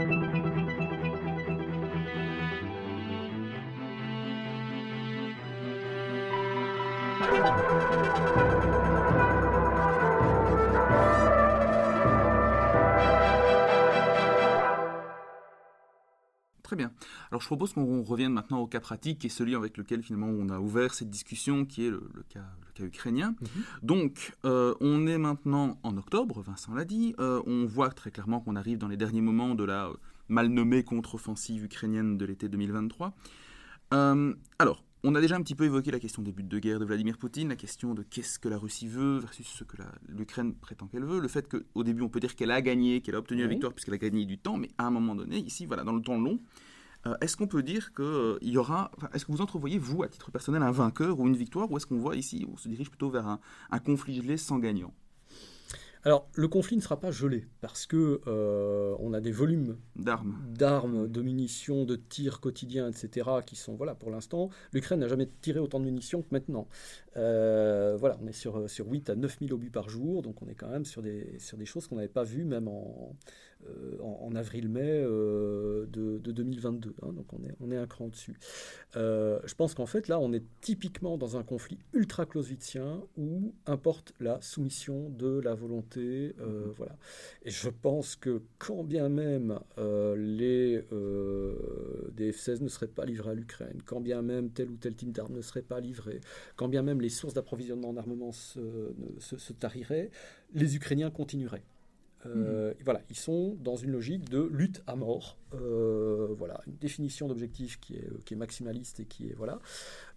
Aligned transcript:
Très 0.00 0.06
Alors 17.30 17.40
je 17.40 17.46
propose 17.46 17.72
qu'on 17.72 18.02
revienne 18.02 18.32
maintenant 18.32 18.58
au 18.58 18.66
cas 18.66 18.80
pratique, 18.80 19.20
qui 19.20 19.28
est 19.28 19.30
celui 19.30 19.54
avec 19.54 19.76
lequel 19.76 20.02
finalement 20.02 20.28
on 20.28 20.48
a 20.48 20.58
ouvert 20.58 20.94
cette 20.94 21.10
discussion, 21.10 21.64
qui 21.64 21.86
est 21.86 21.90
le, 21.90 22.00
cas, 22.28 22.44
le 22.66 22.72
cas, 22.74 22.84
ukrainien. 22.84 23.36
Mhm. 23.40 23.62
Donc 23.82 24.36
euh, 24.44 24.74
on 24.80 25.06
est 25.06 25.18
maintenant 25.18 25.78
en 25.82 25.96
octobre, 25.96 26.42
Vincent 26.42 26.74
l'a 26.74 26.84
dit, 26.84 27.14
euh, 27.20 27.40
on 27.46 27.66
voit 27.66 27.90
très 27.90 28.10
clairement 28.10 28.40
qu'on 28.40 28.56
arrive 28.56 28.78
dans 28.78 28.88
les 28.88 28.96
derniers 28.96 29.20
moments 29.20 29.54
de 29.54 29.64
la 29.64 29.90
mal 30.28 30.48
nommée 30.48 30.82
contre-offensive 30.82 31.64
ukrainienne 31.64 32.18
de 32.18 32.24
l'été 32.24 32.48
2023. 32.48 33.14
Euh, 33.92 34.34
alors, 34.58 34.84
on 35.02 35.14
a 35.14 35.20
déjà 35.20 35.36
un 35.36 35.42
petit 35.42 35.54
peu 35.54 35.64
évoqué 35.64 35.90
la 35.90 35.98
question 35.98 36.22
des 36.22 36.32
buts 36.32 36.42
de 36.42 36.58
guerre 36.58 36.78
de 36.78 36.84
Vladimir 36.84 37.16
Poutine, 37.16 37.48
la 37.48 37.56
question 37.56 37.94
de 37.94 38.02
qu'est-ce 38.02 38.38
que 38.38 38.48
la 38.48 38.58
Russie 38.58 38.86
veut 38.86 39.18
versus 39.18 39.46
ce 39.46 39.64
que 39.64 39.76
l'Ukraine 40.08 40.54
prétend 40.54 40.88
qu'elle 40.88 41.04
veut, 41.04 41.20
le 41.20 41.28
fait 41.28 41.48
qu'au 41.48 41.82
début 41.84 42.02
on 42.02 42.08
peut 42.08 42.20
dire 42.20 42.36
qu'elle 42.36 42.50
a 42.50 42.60
gagné, 42.60 43.00
qu'elle 43.00 43.14
a 43.14 43.18
obtenu 43.18 43.42
la 43.42 43.48
victoire 43.48 43.72
puisqu'elle 43.72 43.94
a 43.94 43.98
gagné 43.98 44.26
du 44.26 44.38
temps, 44.38 44.58
mais 44.58 44.68
à 44.78 44.86
un 44.86 44.90
moment 44.90 45.14
donné, 45.14 45.38
ici, 45.38 45.64
voilà, 45.64 45.84
dans 45.84 45.94
le 45.94 46.02
temps 46.02 46.20
long, 46.20 46.38
euh, 47.06 47.16
est-ce 47.20 47.36
qu'on 47.36 47.46
peut 47.46 47.62
dire 47.62 47.92
qu'il 47.94 48.04
euh, 48.04 48.38
y 48.42 48.58
aura, 48.58 48.90
est-ce 49.14 49.24
que 49.24 49.32
vous 49.32 49.40
entrevoyez, 49.40 49.78
vous, 49.78 50.02
à 50.02 50.08
titre 50.08 50.30
personnel, 50.30 50.62
un 50.62 50.70
vainqueur 50.70 51.18
ou 51.18 51.26
une 51.26 51.36
victoire, 51.36 51.70
ou 51.70 51.76
est-ce 51.76 51.86
qu'on 51.86 51.98
voit 51.98 52.16
ici, 52.16 52.46
on 52.52 52.56
se 52.56 52.68
dirige 52.68 52.90
plutôt 52.90 53.10
vers 53.10 53.26
un, 53.26 53.40
un 53.70 53.78
conflit 53.78 54.14
gelé 54.14 54.36
sans 54.36 54.58
gagnant? 54.58 54.92
Alors, 56.02 56.30
le 56.34 56.48
conflit 56.48 56.76
ne 56.76 56.80
sera 56.80 56.98
pas 56.98 57.10
gelé 57.10 57.46
parce 57.60 57.84
que 57.84 58.22
euh, 58.26 58.96
on 59.00 59.12
a 59.12 59.20
des 59.20 59.32
volumes 59.32 59.76
d'armes, 59.96 60.38
d'armes, 60.48 61.08
de 61.08 61.20
munitions, 61.20 61.84
de 61.84 61.96
tirs 61.96 62.40
quotidiens, 62.40 62.88
etc., 62.88 63.28
qui 63.44 63.54
sont 63.54 63.74
voilà 63.74 63.94
pour 63.94 64.10
l'instant. 64.10 64.48
L'Ukraine 64.72 65.00
n'a 65.00 65.08
jamais 65.08 65.28
tiré 65.42 65.58
autant 65.58 65.78
de 65.78 65.84
munitions 65.84 66.22
que 66.22 66.28
maintenant. 66.30 66.68
Euh, 67.18 67.98
voilà, 68.00 68.18
on 68.22 68.26
est 68.26 68.32
sur, 68.32 68.70
sur 68.70 68.86
8 68.86 69.10
à 69.10 69.14
9 69.14 69.40
000 69.40 69.52
obus 69.52 69.70
par 69.70 69.90
jour, 69.90 70.22
donc 70.22 70.40
on 70.40 70.48
est 70.48 70.54
quand 70.54 70.68
même 70.68 70.86
sur 70.86 71.02
des, 71.02 71.38
sur 71.38 71.58
des 71.58 71.66
choses 71.66 71.86
qu'on 71.86 71.96
n'avait 71.96 72.08
pas 72.08 72.24
vues 72.24 72.44
même 72.44 72.68
en, 72.68 73.14
euh, 73.66 73.98
en, 74.02 74.34
avril-mai 74.34 75.02
de, 75.02 75.86
de, 76.18 76.32
2022. 76.32 76.94
Hein, 77.02 77.12
donc 77.12 77.32
on 77.32 77.44
est, 77.44 77.54
on 77.60 77.70
est 77.70 77.76
un 77.76 77.86
cran 77.86 78.08
dessus. 78.08 78.38
je 78.94 79.54
pense 79.54 79.74
qu'en 79.74 79.86
fait 79.86 80.08
là, 80.08 80.18
on 80.20 80.32
est 80.32 80.44
typiquement 80.60 81.18
dans 81.18 81.36
un 81.36 81.42
conflit 81.42 81.78
ultra 81.92 82.26
clausewitzien 82.26 83.02
où 83.16 83.54
importe 83.66 84.14
la 84.20 84.40
soumission 84.40 85.10
de 85.10 85.40
la 85.40 85.54
volonté 85.54 86.34
euh, 86.40 86.66
mhm. 86.66 86.72
voilà. 86.76 86.96
Et 87.44 87.50
je 87.50 87.68
pense 87.68 88.16
que 88.16 88.42
quand 88.58 88.84
bien 88.84 89.08
même 89.08 89.58
euh, 89.78 90.16
les 90.16 90.84
euh, 90.92 92.10
des 92.12 92.32
F-16 92.32 92.62
ne 92.62 92.68
seraient 92.68 92.86
pas 92.86 93.04
livrés 93.04 93.30
à 93.30 93.34
l'Ukraine, 93.34 93.80
quand 93.84 94.00
bien 94.00 94.22
même 94.22 94.50
tel 94.50 94.70
ou 94.70 94.76
tel 94.76 94.94
type 94.94 95.12
d'armes 95.12 95.34
ne 95.34 95.42
serait 95.42 95.62
pas 95.62 95.80
livré, 95.80 96.20
quand 96.56 96.68
bien 96.68 96.82
même 96.82 97.00
les 97.00 97.08
sources 97.08 97.34
d'approvisionnement 97.34 97.90
en 97.90 97.96
armement 97.96 98.32
se, 98.32 98.92
se, 99.18 99.52
tariraient, 99.52 100.10
les 100.54 100.76
Ukrainiens 100.76 101.10
continueraient. 101.10 101.64
Mhm. 102.24 102.74
Voilà, 102.84 103.00
ils 103.08 103.16
sont 103.16 103.56
dans 103.60 103.76
une 103.76 103.92
logique 103.92 104.28
de 104.28 104.42
lutte 104.42 104.82
à 104.86 104.96
mort. 104.96 105.38
voilà, 105.52 106.60
une 106.66 106.76
définition 106.76 107.28
d'objectif 107.28 107.80
qui 107.80 107.96
est, 107.96 108.24
qui 108.24 108.34
est 108.34 108.36
maximaliste 108.36 109.00
et 109.00 109.04
qui 109.06 109.28
est 109.28 109.34
voilà. 109.34 109.60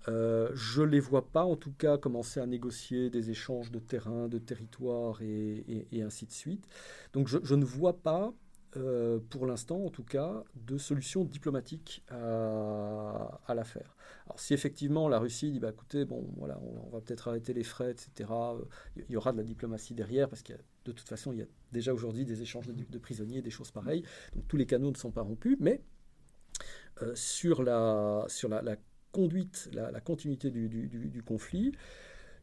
Euh, 0.07 0.49
je 0.53 0.81
les 0.81 0.99
vois 0.99 1.29
pas, 1.29 1.45
en 1.45 1.55
tout 1.55 1.71
cas, 1.71 1.97
commencer 1.97 2.39
à 2.39 2.45
négocier 2.45 3.09
des 3.09 3.29
échanges 3.29 3.71
de 3.71 3.79
terrain, 3.79 4.27
de 4.27 4.37
territoire 4.37 5.21
et, 5.21 5.85
ainsi 6.01 6.25
de 6.25 6.31
suite. 6.31 6.65
Donc 7.13 7.27
je, 7.27 7.55
ne 7.55 7.63
vois 7.63 7.93
pas, 8.01 8.33
euh, 8.75 9.19
pour 9.29 9.45
l'instant 9.45 9.85
en 9.85 9.89
tout 9.89 10.03
cas, 10.03 10.43
de 10.55 10.77
solution 10.77 11.23
diplomatique 11.23 12.03
à, 12.09 13.53
l'affaire. 13.55 13.95
Alors 14.25 14.39
si 14.39 14.53
effectivement 14.53 15.07
la 15.07 15.19
Russie 15.19 15.51
dit, 15.51 15.59
bah, 15.59 15.69
écoutez, 15.69 16.05
bon, 16.05 16.27
voilà, 16.37 16.59
on, 16.61 16.89
va 16.89 16.99
peut-être 17.01 17.29
arrêter 17.29 17.53
les 17.53 17.63
frais, 17.63 17.91
etc., 17.91 18.29
il 18.97 19.09
y 19.09 19.15
aura 19.15 19.31
de 19.31 19.37
la 19.37 19.43
diplomatie 19.43 19.93
derrière, 19.93 20.27
parce 20.27 20.41
qu'il 20.41 20.57
de 20.85 20.91
toute 20.91 21.07
façon, 21.07 21.31
il 21.31 21.39
y 21.39 21.41
a 21.41 21.47
déjà 21.71 21.93
aujourd'hui 21.93 22.25
des 22.25 22.41
échanges 22.41 22.67
de, 22.67 22.97
prisonniers, 22.97 23.41
des 23.41 23.49
choses 23.49 23.71
pareilles. 23.71 24.03
Donc 24.35 24.47
tous 24.47 24.57
les 24.57 24.65
canaux 24.65 24.91
ne 24.91 24.97
sont 24.97 25.11
pas 25.11 25.21
rompus, 25.21 25.57
mais 25.59 25.81
euh, 27.01 27.13
sur, 27.15 27.63
la, 27.63 28.25
sur 28.27 28.49
la, 28.49 28.75
conduite, 29.11 29.69
la, 29.73 29.99
continuité 30.01 30.51
du, 30.51 31.23
conflit. 31.23 31.71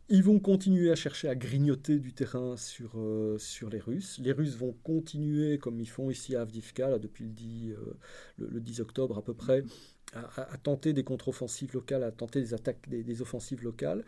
Ils 0.09 0.25
vont 0.25 0.41
continuer 0.41 0.91
à 0.91 0.97
chercher 0.97 1.29
à 1.29 1.37
grignoter 1.37 2.01
du 2.01 2.13
terrain 2.13 2.57
sur, 2.57 2.99
euh, 2.99 3.39
sur 3.39 3.71
les 3.71 3.79
Russes. 3.79 4.19
Les 4.19 4.33
Russes 4.33 4.57
vont 4.57 4.73
continuer, 4.83 5.59
comme 5.59 5.81
ils 5.81 5.89
font 5.89 6.11
ici 6.11 6.35
à 6.35 6.41
Avdivka, 6.41 6.99
depuis 6.99 7.25
le 7.25 7.31
10, 7.31 7.71
euh, 7.71 7.99
le 8.39 8.61
10 8.61 8.81
octobre 8.81 9.19
à 9.19 9.23
peu 9.23 9.35
près, 9.35 9.63
à, 10.15 10.57
tenter 10.59 10.93
des 10.93 11.05
contre-offensives 11.05 11.73
locales, 11.75 12.03
à 12.03 12.11
tenter 12.11 12.41
des 12.41 12.55
attaques, 12.55 12.89
des, 12.89 13.23
offensives 13.23 13.63
locales. 13.63 14.05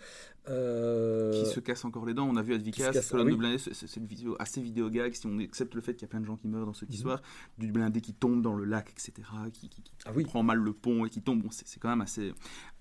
Euh, 0.48 1.44
qui 1.44 1.48
se 1.48 1.60
cassent 1.60 1.84
encore 1.84 2.06
les 2.06 2.14
dents. 2.14 2.28
On 2.28 2.36
a 2.36 2.42
vu 2.42 2.54
Advika, 2.54 2.92
cette 2.92 3.08
colonne 3.08 3.36
de 3.36 3.58
c'est 3.58 3.96
une 3.96 4.06
vidéo 4.06 4.36
assez 4.38 4.60
vidéogag, 4.60 5.14
si 5.14 5.26
on 5.26 5.38
accepte 5.38 5.74
le 5.74 5.80
fait 5.80 5.94
qu'il 5.94 6.02
y 6.02 6.04
a 6.06 6.08
plein 6.08 6.20
de 6.20 6.26
gens 6.26 6.36
qui 6.36 6.48
meurent 6.48 6.66
dans 6.66 6.74
cette 6.74 6.88
mhm. 6.88 6.94
histoire, 6.94 7.22
du 7.58 7.70
blindé 7.70 8.00
qui 8.00 8.14
tombe 8.14 8.42
dans 8.42 8.54
le 8.54 8.64
lac, 8.64 8.90
etc., 8.90 9.12
qui, 9.52 9.70
ah 10.04 10.10
prend 10.24 10.42
mal 10.42 10.58
le 10.58 10.72
pont 10.72 11.06
et 11.06 11.10
qui 11.10 11.22
tombe. 11.22 11.42
Bon, 11.42 11.50
c'est 11.50 11.78
quand 11.78 11.88
même 11.88 12.00
assez. 12.00 12.32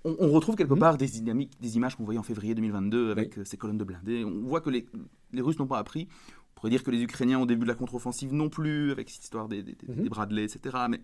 On, 0.04 0.32
retrouve 0.32 0.56
quelque 0.56 0.74
mhm. 0.74 0.80
part 0.80 0.98
des 0.98 1.08
dynamiques, 1.08 1.54
des 1.62 1.76
images 1.76 1.96
qu'on 1.96 2.04
voyait 2.04 2.20
en 2.20 2.24
février 2.24 2.56
2022 2.56 3.12
avec 3.12 3.38
euh, 3.38 3.46
ces 3.46 3.58
colonnes 3.58 3.78
de 3.78 3.84
blindés. 3.84 4.26
On 4.26 4.42
voit 4.42 4.62
que 4.62 4.72
les, 4.72 4.88
les 5.32 5.42
Russes 5.42 5.60
n'ont 5.60 5.68
pas 5.68 5.78
appris. 5.78 6.08
On 6.10 6.54
pourrait 6.56 6.72
dire 6.72 6.84
que 6.84 6.92
les 6.92 7.02
Ukrainiens 7.02 7.40
au 7.40 7.46
début 7.46 7.64
de 7.64 7.68
la 7.68 7.76
contre-offensive 7.76 8.34
non 8.34 8.50
plus, 8.50 8.92
avec 8.92 9.10
cette 9.10 9.24
histoire 9.24 9.48
des, 9.48 9.62
des, 9.62 9.76
mhm. 9.88 10.04
des 10.04 10.10
Bradley, 10.10 10.44
etc. 10.44 10.78
Mais 10.90 11.02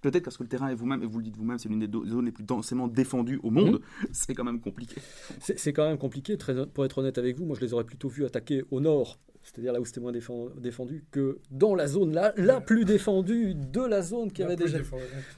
Peut-être 0.00 0.24
parce 0.24 0.36
que 0.36 0.44
le 0.44 0.48
terrain 0.48 0.68
est 0.68 0.74
vous-même, 0.74 1.02
et 1.02 1.06
vous 1.06 1.18
le 1.18 1.24
dites 1.24 1.36
vous-même, 1.36 1.58
c'est 1.58 1.68
l'une 1.68 1.80
des 1.80 2.08
zones 2.08 2.26
les 2.26 2.32
plus 2.32 2.44
densément 2.44 2.86
défendues 2.86 3.40
au 3.42 3.50
monde. 3.50 3.80
C'est 4.12 4.34
quand 4.34 4.44
même 4.44 4.60
compliqué. 4.60 5.00
C'est 5.40 5.72
quand 5.72 5.88
même 5.88 5.98
compliqué. 5.98 6.36
Très, 6.36 6.66
pour 6.66 6.84
être 6.84 6.98
honnête 6.98 7.18
avec 7.18 7.36
vous, 7.36 7.46
moi 7.46 7.56
je 7.58 7.64
les 7.64 7.72
aurais 7.74 7.84
plutôt 7.84 8.08
vus 8.08 8.24
attaquer 8.24 8.64
au 8.70 8.80
nord, 8.80 9.18
c'est-à-dire 9.42 9.72
là 9.72 9.80
où 9.80 9.84
c'était 9.84 10.00
moins 10.00 10.12
défendu, 10.12 11.04
que 11.10 11.38
dans 11.50 11.74
la 11.74 11.86
zone 11.86 12.12
là, 12.12 12.32
la 12.36 12.60
plus 12.60 12.84
défendue 12.84 13.54
de 13.54 13.80
la 13.80 14.02
zone 14.02 14.30
qui 14.30 14.42
avait 14.42 14.56
déjà. 14.56 14.78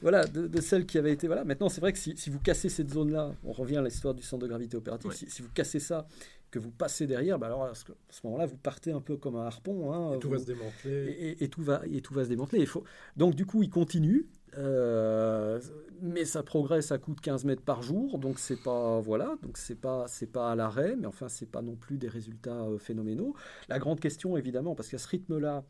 Voilà, 0.03 0.27
de, 0.27 0.61
celle 0.61 0.87
qui 0.87 0.99
avait 0.99 1.13
été. 1.13 1.27
Voilà. 1.27 1.45
Maintenant, 1.45 1.69
c'est 1.69 1.81
vrai 1.81 1.93
que 1.93 1.99
si, 1.99 2.15
vous 2.29 2.41
cassez 2.41 2.69
cette 2.69 2.91
zone-là, 2.91 3.33
on 3.45 3.53
revient 3.53 3.77
à 3.77 3.83
l'histoire 3.83 4.15
du 4.15 4.23
centre 4.23 4.43
de 4.43 4.49
gravité 4.49 4.77
opératique, 4.77 5.13
si, 5.13 5.43
vous 5.43 5.51
cassez 5.55 5.81
ça, 5.81 6.07
que 6.51 6.59
vous 6.59 6.71
passez 6.71 7.07
derrière, 7.07 7.39
bah 7.39 7.47
alors 7.47 7.65
à 7.65 7.75
ce, 7.75 7.85
moment-là, 8.25 8.47
vous 8.47 8.57
partez 8.57 8.91
un 8.91 9.01
peu 9.01 9.17
comme 9.17 9.37
un 9.37 9.47
harpon. 9.47 9.93
Hein, 9.93 10.17
et 10.17 10.19
tout 10.19 10.31
va 10.31 10.39
se 10.39 10.47
démanteler. 10.47 11.37
Et, 11.39 11.49
tout 11.49 11.63
va, 11.63 11.83
et 11.91 12.01
tout 12.01 12.15
va 12.15 12.25
se 12.25 12.29
démanteler. 12.29 12.61
Il 12.61 12.67
faut... 12.67 12.85
Donc, 13.17 13.35
du 13.35 13.47
coup, 13.47 13.63
il 13.63 13.71
continue. 13.71 14.27
Euh, 14.59 15.61
mais 16.03 16.25
ça 16.25 16.43
progresse 16.43 16.93
à 16.93 16.99
coup 16.99 17.15
de 17.15 17.21
15 17.21 17.45
mètres 17.45 17.63
par 17.63 17.83
jour, 17.83 18.19
donc 18.19 18.39
c'est 18.39 18.61
pas 18.63 19.01
voilà, 19.01 19.37
donc 19.43 19.57
c'est 19.59 19.79
pas 19.79 20.07
c'est 20.09 20.27
pas 20.27 20.51
à 20.51 20.55
l'arrêt, 20.55 20.97
mais 20.99 21.07
enfin 21.07 21.29
c'est 21.29 21.51
pas 21.51 21.63
non 21.63 21.77
plus 21.77 21.99
des 21.99 22.09
résultats 22.09 22.65
euh, 22.65 22.79
phénoménaux. 22.79 23.35
La 23.69 23.79
grande 23.79 24.01
question 24.01 24.37
évidemment, 24.37 24.75
parce 24.75 24.89
qu'à 24.89 24.99
ce 24.99 25.09
rythme-là, 25.09 25.65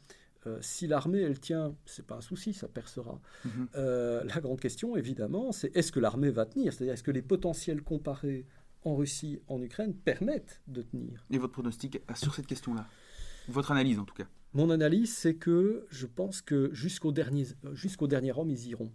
euh, 0.47 0.59
si 0.61 0.87
l'armée 0.87 1.21
elle 1.21 1.41
tient, 1.41 1.75
c'est 1.85 2.07
pas 2.07 2.17
un 2.17 2.21
souci, 2.21 2.55
ça 2.55 2.69
percera. 2.69 3.21
Mhm. 3.45 3.69
la 3.75 4.41
grande 4.41 4.61
question 4.61 4.97
évidemment, 4.97 5.53
c'est 5.53 5.77
est-ce 5.77 5.93
que 5.93 6.01
l'armée 6.01 6.31
va 6.31 6.47
tenir, 6.47 6.73
c'est-à-dire 6.73 6.95
est-ce 6.95 7.03
que 7.03 7.11
les 7.11 7.23
potentiels 7.23 7.83
comparés 7.83 8.47
en 8.85 8.97
Russie, 8.97 9.41
en 9.49 9.61
Ukraine 9.61 9.95
permettent 9.95 10.63
de 10.69 10.83
tenir? 10.83 11.27
Et 11.31 11.39
votre 11.39 11.53
pronostic 11.53 12.01
sur 12.15 12.35
cette 12.35 12.47
question-là? 12.47 12.87
Votre 13.49 13.73
analyse 13.73 13.99
en 13.99 14.05
tout 14.05 14.15
cas 14.15 14.27
mon 14.55 14.71
analyse, 14.71 15.15
c'est 15.15 15.35
que 15.35 15.87
je 15.91 16.07
pense 16.07 16.43
que 16.43 16.71
jusqu'au 16.73 17.13
dernier, 17.13 17.47
jusqu'au 17.73 18.07
dernier 18.07 18.33
homme, 18.33 18.51
ils 18.51 18.69
iront. 18.69 18.91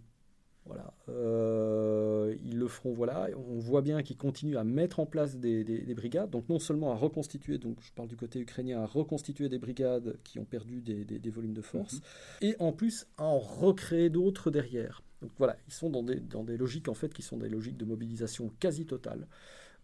Voilà. 0.66 0.92
Euh, 1.08 2.34
ils 2.42 2.58
le 2.58 2.66
feront, 2.66 2.92
voilà. 2.92 3.28
On 3.36 3.58
voit 3.58 3.82
bien 3.82 4.02
qu'ils 4.02 4.16
continuent 4.16 4.56
à 4.56 4.64
mettre 4.64 4.98
en 4.98 5.06
place 5.06 5.36
des, 5.36 5.94
brigades, 5.94 6.30
donc 6.30 6.48
non 6.48 6.58
seulement 6.58 6.90
à 6.90 6.96
reconstituer, 6.96 7.58
donc 7.58 7.78
je 7.80 7.92
parle 7.92 8.08
du 8.08 8.16
côté 8.16 8.40
ukrainien, 8.40 8.82
à 8.82 8.86
reconstituer 8.86 9.48
des 9.48 9.58
brigades 9.58 10.18
qui 10.24 10.38
ont 10.38 10.44
perdu 10.44 10.80
des, 10.82 11.30
volumes 11.30 11.54
de 11.54 11.62
force, 11.62 11.94
mhm. 11.94 12.00
et 12.48 12.56
en 12.58 12.72
plus 12.72 13.06
à 13.16 13.24
en 13.24 13.38
recréer 13.38 14.10
d'autres 14.10 14.50
derrière. 14.50 15.02
Donc 15.22 15.30
voilà, 15.38 15.56
ils 15.68 15.72
sont 15.72 15.88
dans 15.88 16.02
des, 16.02 16.16
dans 16.16 16.44
des 16.44 16.56
logiques 16.56 16.88
en 16.88 16.94
fait 16.94 17.14
qui 17.14 17.22
sont 17.22 17.38
des 17.38 17.48
logiques 17.48 17.76
de 17.76 17.84
mobilisation 17.84 18.50
quasi 18.60 18.86
totale. 18.86 19.26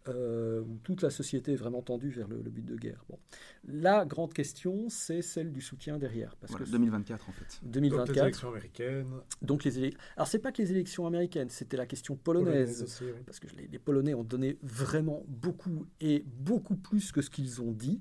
Euh, 0.09 0.63
où 0.63 0.79
toute 0.83 1.03
la 1.03 1.11
société 1.11 1.53
est 1.53 1.57
vraiment 1.57 1.81
tendue 1.81 2.11
vers 2.11 2.27
le, 2.27 2.39
but 2.39 2.65
de 2.65 2.75
guerre. 2.75 3.05
Bon. 3.09 3.19
La 3.65 4.05
grande 4.05 4.35
question, 4.35 4.89
c'est 4.89 5.23
celle 5.23 5.53
du 5.53 5.61
soutien 5.61 5.97
derrière. 5.97 6.35
Parce 6.37 6.57
que 6.57 6.65
2024, 6.65 7.29
en 7.29 7.33
fait. 7.33 7.61
2024. 7.63 8.07
Donc 8.07 8.17
les 8.17 8.23
élections 8.23 8.49
américaines. 8.49 9.07
Donc 9.43 9.65
les 9.65 9.79
éle... 9.79 9.95
Alors, 10.17 10.27
c'est 10.27 10.41
pas 10.41 10.51
que 10.51 10.61
les 10.61 10.73
élections 10.73 11.07
américaines, 11.07 11.51
c'était 11.51 11.77
la 11.77 11.87
question 11.87 12.17
polonaise. 12.17 13.01
Parce 13.27 13.39
que 13.39 13.47
les, 13.57 13.79
Polonais 13.79 14.15
ont 14.15 14.25
donné 14.25 14.59
vraiment 14.63 15.23
beaucoup, 15.29 15.87
et 16.01 16.25
beaucoup 16.27 16.77
plus 16.77 17.13
que 17.13 17.23
ce 17.23 17.31
qu'ils 17.31 17.61
ont 17.63 17.73
dit. 17.73 18.01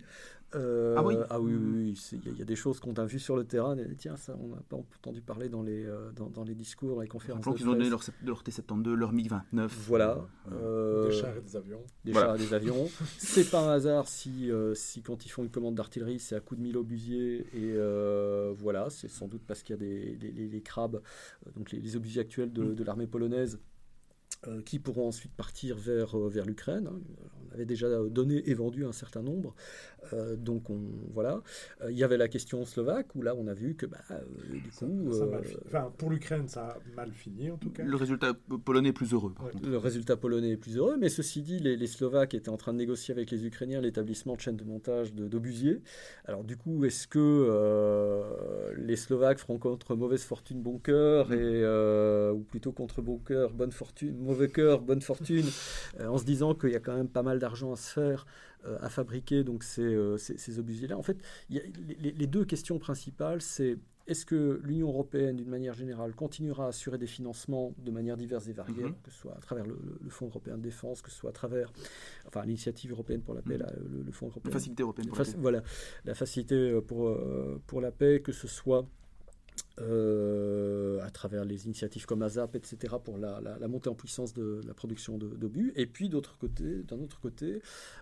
Euh, 0.56 0.96
ah 0.98 1.04
oui 1.04 1.16
Ah 1.30 1.40
oui, 1.40 1.54
oui, 1.56 1.98
il 2.26 2.38
y, 2.38 2.42
a 2.42 2.46
des 2.46 2.56
choses 2.56 2.80
qu'on 2.80 2.94
a 2.94 3.06
vues 3.06 3.20
sur 3.20 3.36
le 3.36 3.46
terrain. 3.46 3.78
Et, 3.78 3.96
tiens, 3.96 4.18
ça, 4.18 4.36
on 4.40 4.50
n'a 4.50 4.62
pas 4.68 4.78
entendu 4.78 5.22
parler 5.22 5.50
dans 5.50 5.62
les, 5.62 5.86
euh, 5.86 6.12
dans, 6.12 6.30
dans, 6.30 6.44
les 6.44 6.56
discours, 6.56 6.96
dans 6.96 7.02
les 7.02 7.08
conférences. 7.08 7.44
qu'ils 7.56 7.68
ont 7.68 7.74
donné 7.74 7.90
leur, 7.90 8.02
leur, 8.26 8.44
T-72, 8.44 8.94
leur 8.94 9.14
MiG-29. 9.14 9.70
Voilà. 9.88 10.26
Euh, 10.52 11.10
des 11.10 11.16
chars 11.16 11.38
et 11.38 11.42
des 11.42 11.56
avions. 11.56 11.84
Des 12.04 12.14
chars 12.14 12.36
et 12.36 12.40
des 12.40 12.54
avions. 12.54 12.90
c'est 13.18 13.50
pas 13.50 13.62
un 13.62 13.74
hasard 13.74 14.08
si, 14.08 14.50
si, 14.74 15.02
quand 15.02 15.26
ils 15.26 15.30
font 15.30 15.44
une 15.44 15.52
commande 15.52 15.76
d'artillerie, 15.76 16.20
c'est 16.20 16.36
à 16.36 16.40
coup 16.40 16.56
de 16.56 16.62
mille 16.62 16.78
obusiers. 16.78 17.46
Et 17.54 17.76
voilà, 18.54 18.90
c'est 18.90 19.10
sans 19.10 19.28
doute 19.28 19.44
parce 19.48 19.64
qu'il 19.64 19.74
y 19.74 19.78
a 19.78 19.80
des, 19.80 20.18
les, 20.18 20.48
les, 20.48 20.62
crabes, 20.62 21.02
donc 21.56 21.72
les, 21.72 21.80
les, 21.80 21.96
obusiers 21.96 22.22
actuels 22.22 22.52
de, 22.52 22.64
mm. 22.64 22.76
de 22.76 22.84
l'armée 22.84 23.08
polonaise, 23.08 23.60
qui 24.66 24.80
pourront 24.80 25.08
ensuite 25.08 25.34
partir 25.34 25.78
vers, 25.78 26.18
vers 26.18 26.46
l'Ukraine. 26.46 26.90
Avait 27.54 27.66
déjà 27.66 27.88
donné 28.10 28.50
et 28.50 28.54
vendu 28.54 28.86
un 28.86 28.92
certain 28.92 29.22
nombre. 29.22 29.56
Euh, 30.14 30.36
donc 30.36 30.70
on, 30.70 30.80
voilà. 31.14 31.42
Euh, 31.82 31.92
il 31.92 31.98
y 31.98 32.04
avait 32.04 32.18
la 32.18 32.28
question 32.28 32.66
slovaque 32.66 33.16
où 33.16 33.22
là 33.22 33.36
on 33.38 33.48
a 33.48 33.54
vu 33.54 33.76
que 33.76 33.86
bah, 33.86 33.98
euh, 34.12 34.20
du 34.52 34.70
coup, 34.72 35.12
enfin, 35.68 35.92
pour 35.98 36.10
l'Ukraine 36.10 36.48
ça 36.48 36.70
a 36.70 36.78
mal 36.96 37.12
fini 37.12 37.52
en 37.52 37.58
tout 37.58 37.70
cas. 37.70 37.84
Le 37.84 37.96
résultat 37.96 38.34
polonais 38.66 38.90
est 38.90 38.94
plus 38.94 39.14
heureux. 39.14 39.34
Le 39.64 39.78
résultat 39.78 40.18
polonais 40.18 40.52
est 40.52 40.58
plus 40.58 40.78
heureux, 40.78 40.98
mais 41.00 41.10
ceci 41.10 41.42
dit, 41.42 41.60
les, 41.60 41.88
Slovaques 41.88 42.34
étaient 42.34 42.50
en 42.50 42.58
train 42.58 42.74
de 42.74 42.78
négocier 42.78 43.14
avec 43.14 43.32
les 43.32 43.46
Ukrainiens 43.46 43.82
l'établissement 43.82 44.36
de 44.36 44.40
chaînes 44.40 44.56
de 44.56 44.64
montage 44.64 45.14
d'obusiers. 45.14 45.82
Alors 46.26 46.44
du 46.44 46.56
coup, 46.56 46.86
est-ce 46.86 47.08
que 47.08 48.74
les 48.78 48.96
Slovaques 48.96 49.40
feront 49.40 49.58
contre 49.58 49.96
mauvaise 49.96 50.24
fortune 50.24 50.62
bon 50.62 50.80
cœur 50.80 51.32
et 51.34 52.32
ou 52.32 52.40
plutôt 52.40 52.72
contre 52.72 53.02
bon 53.02 53.18
cœur 53.18 53.52
bonne 53.52 53.72
fortune, 53.72 54.18
mauvais 54.18 54.50
cœur 54.50 54.82
bonne 54.82 55.02
fortune, 55.02 55.46
en 56.00 56.18
se 56.18 56.26
disant 56.26 56.56
qu'il 56.56 56.72
y 56.72 56.76
a 56.76 56.80
quand 56.80 56.96
même 56.96 57.10
pas 57.10 57.24
mal 57.24 57.40
d'argent 57.42 57.74
à 57.74 57.76
se 57.76 57.92
faire 57.92 58.26
euh, 58.66 58.78
à 58.80 58.90
fabriquer 58.90 59.44
donc 59.44 59.64
ces, 59.64 59.82
euh, 59.82 60.18
ces, 60.18 60.60
obusiers-là. 60.60 60.96
En 60.96 61.02
fait, 61.02 61.18
les, 61.50 62.28
deux 62.28 62.46
questions 62.46 62.78
principales, 62.78 63.42
c'est 63.42 63.80
est-ce 64.06 64.24
que 64.24 64.62
l'Union 64.64 64.90
européenne, 64.90 65.36
d'une 65.38 65.50
manière 65.50 65.74
générale, 65.74 66.14
continuera 66.14 66.66
à 66.66 66.68
assurer 66.68 67.00
des 67.00 67.08
financements 67.08 67.74
de 67.80 67.90
manière 67.90 68.18
diverse 68.18 68.48
et 68.50 68.54
variée, 68.54 68.84
mhm. 68.84 68.94
que 69.04 69.10
ce 69.10 69.18
soit 69.18 69.36
à 69.36 69.40
travers 69.40 69.66
le, 69.66 69.78
Fonds 70.10 70.28
européen 70.28 70.58
de 70.58 70.62
défense, 70.62 71.02
que 71.02 71.10
ce 71.10 71.18
soit 71.18 71.32
à 71.32 71.34
travers 71.34 71.74
enfin, 72.28 72.44
l'initiative 72.46 72.92
européenne 72.92 73.22
pour 73.22 73.34
la 73.34 73.42
paix, 73.42 73.58
mhm. 73.58 74.04
le, 74.06 74.12
Fonds 74.12 74.28
européen. 74.28 74.52
La 74.52 74.60
facilité 74.60 74.84
européenne 74.84 75.08
pour 75.08 75.18
la 75.18 75.26
paix. 75.26 75.38
Voilà, 75.38 75.64
la 76.06 76.14
facilité 76.14 76.80
pour, 76.88 77.18
pour 77.66 77.82
la 77.82 77.92
paix, 77.92 78.22
que 78.22 78.32
ce 78.32 78.48
soit 78.48 78.86
euh, 79.82 81.00
à 81.02 81.10
travers 81.10 81.44
les 81.44 81.66
initiatives 81.66 82.06
comme 82.06 82.22
ASAP, 82.22 82.56
etc., 82.56 82.96
pour 83.04 83.18
la, 83.18 83.42
montée 83.68 83.90
en 83.90 83.96
puissance 83.96 84.34
de, 84.34 84.62
la 84.66 84.74
production 84.74 85.18
d'obus. 85.18 85.74
Et 85.76 85.86
puis, 85.86 86.10
d'un 86.10 86.18
autre 86.18 86.38
côté, 86.38 86.84
côté 87.22 87.62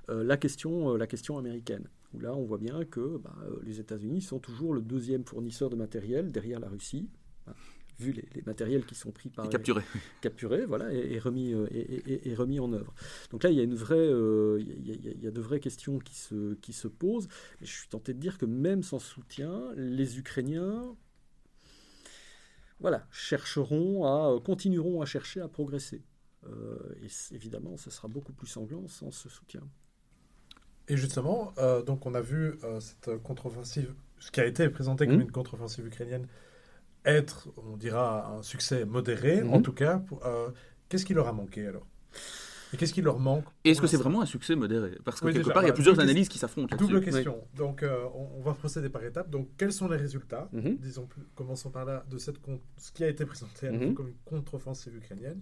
euh, 0.10 0.24
la, 0.24 0.38
question, 0.38 0.94
euh, 0.94 0.98
la 0.98 1.08
question 1.08 1.38
américaine, 1.38 1.88
où 2.14 2.20
là, 2.20 2.36
on 2.36 2.44
voit 2.44 2.58
bien 2.58 2.84
que 2.86 3.18
bah, 3.18 3.36
les 3.64 3.80
États-Unis 3.80 4.22
sont 4.22 4.40
toujours 4.40 4.74
le 4.74 4.82
deuxième 4.82 5.24
fournisseur 5.24 5.70
de 5.70 5.76
matériel 5.76 6.32
derrière 6.32 6.60
la 6.60 6.68
Russie. 6.68 7.08
Hein, 7.48 7.54
vu 8.00 8.14
les, 8.14 8.42
matériels 8.46 8.86
qui 8.86 8.96
sont 8.96 9.12
pris 9.12 9.30
par 9.30 9.46
et 9.46 9.50
capturés, 9.50 9.84
capturés, 10.22 10.66
voilà, 10.66 10.92
et, 10.94 11.20
remis 11.20 11.54
et, 11.70 12.34
remis 12.34 12.62
en 12.62 12.72
œuvre. 12.72 12.94
Donc 13.30 13.44
là, 13.44 13.52
il 13.52 13.58
y 13.58 13.60
a 13.60 13.64
une 13.64 13.76
vraie, 13.76 14.08
il 14.08 15.22
y, 15.22 15.28
a, 15.28 15.32
de 15.32 15.42
vraies 15.42 15.60
questions 15.60 16.00
qui 16.00 16.16
se 16.16 16.54
qui 16.56 16.72
se 16.72 16.88
posent. 16.88 17.28
Et 17.62 17.66
je 17.66 17.72
suis 17.74 17.90
tenté 17.90 18.14
de 18.14 18.20
dire 18.20 18.38
que 18.38 18.46
même 18.46 18.84
sans 18.84 19.00
soutien, 19.00 19.74
les 19.76 20.18
Ukrainiens 20.18 20.96
voilà, 22.80 23.06
chercheront 23.12 24.06
à, 24.06 24.32
euh, 24.32 24.40
continueront 24.40 25.02
à 25.02 25.06
chercher 25.06 25.42
à 25.42 25.48
progresser. 25.48 26.04
Euh, 26.48 26.96
et 27.02 27.36
évidemment, 27.36 27.78
ce 27.78 27.90
sera 27.90 28.08
beaucoup 28.08 28.32
plus 28.32 28.48
sanglant 28.48 28.88
sans 28.88 29.12
ce 29.12 29.30
soutien. 29.30 29.62
Et 30.88 30.98
justement, 30.98 31.54
euh, 31.58 31.84
donc 31.84 32.06
on 32.06 32.16
a 32.16 32.22
vu 32.22 32.58
cette 32.80 33.22
contre-offensive, 33.22 33.94
ce 34.18 34.32
qui 34.32 34.42
a 34.42 34.46
été 34.46 34.70
présenté 34.70 35.06
comme 35.06 35.18
mmh. 35.18 35.22
une 35.22 35.32
contre-offensive 35.32 35.86
ukrainienne, 35.86 36.28
être, 37.06 37.50
on 37.58 37.78
dira, 37.78 38.32
un 38.32 38.42
succès 38.42 38.86
modéré, 38.86 39.44
mmh. 39.44 39.54
en 39.54 39.62
tout 39.62 39.74
cas. 39.74 40.02
Qu'est-ce 40.88 41.06
qui 41.06 41.14
leur 41.14 41.28
a 41.28 41.34
manqué 41.34 41.68
alors? 41.68 41.86
Et 42.74 42.78
qu'est-ce 42.78 42.94
qui 42.94 43.02
leur 43.02 43.20
manque 43.20 43.46
Est-ce 43.64 43.82
que 43.82 43.88
c'est 43.88 43.98
vraiment 43.98 44.22
un 44.22 44.26
succès 44.26 44.56
modéré 44.56 44.98
Parce 45.04 45.20
que 45.20 45.30
quelque 45.32 45.50
part, 45.52 45.64
il 45.64 45.68
y 45.68 45.70
a 45.70 45.74
plusieurs 45.74 46.00
analyses 46.00 46.30
qui 46.30 46.38
s'affrontent. 46.38 46.76
Double 46.76 47.02
question. 47.02 47.44
Donc, 47.56 47.84
euh, 47.84 48.06
on, 48.14 48.42
va 48.42 48.54
procéder 48.54 48.90
par 48.90 49.04
étapes. 49.04 49.30
Donc, 49.30 49.50
quels 49.58 49.74
sont 49.74 49.88
les 49.88 49.98
résultats 49.98 50.50
mhm. 50.52 50.78
Disons, 50.78 51.08
commençons 51.36 51.72
par 51.72 51.86
là, 51.86 52.06
de 52.10 52.18
cette 52.18 52.38
ce 52.78 52.92
qui 52.92 53.04
a 53.04 53.08
été 53.08 53.26
présenté 53.26 53.70
mhm. 53.70 53.94
comme 53.94 54.10
une 54.10 54.18
contre-offensive 54.26 54.96
ukrainienne. 54.96 55.42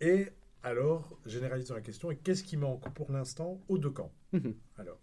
Et 0.00 0.28
alors, 0.62 1.18
généralisons 1.26 1.74
la 1.74 1.80
question. 1.80 2.10
Et 2.10 2.16
qu'est-ce 2.16 2.42
qui 2.42 2.56
manque 2.56 2.92
pour 2.94 3.12
l'instant 3.12 3.60
aux 3.68 3.78
deux 3.78 3.90
camps 3.90 4.12
mhm. 4.32 4.54
Alors. 4.78 4.98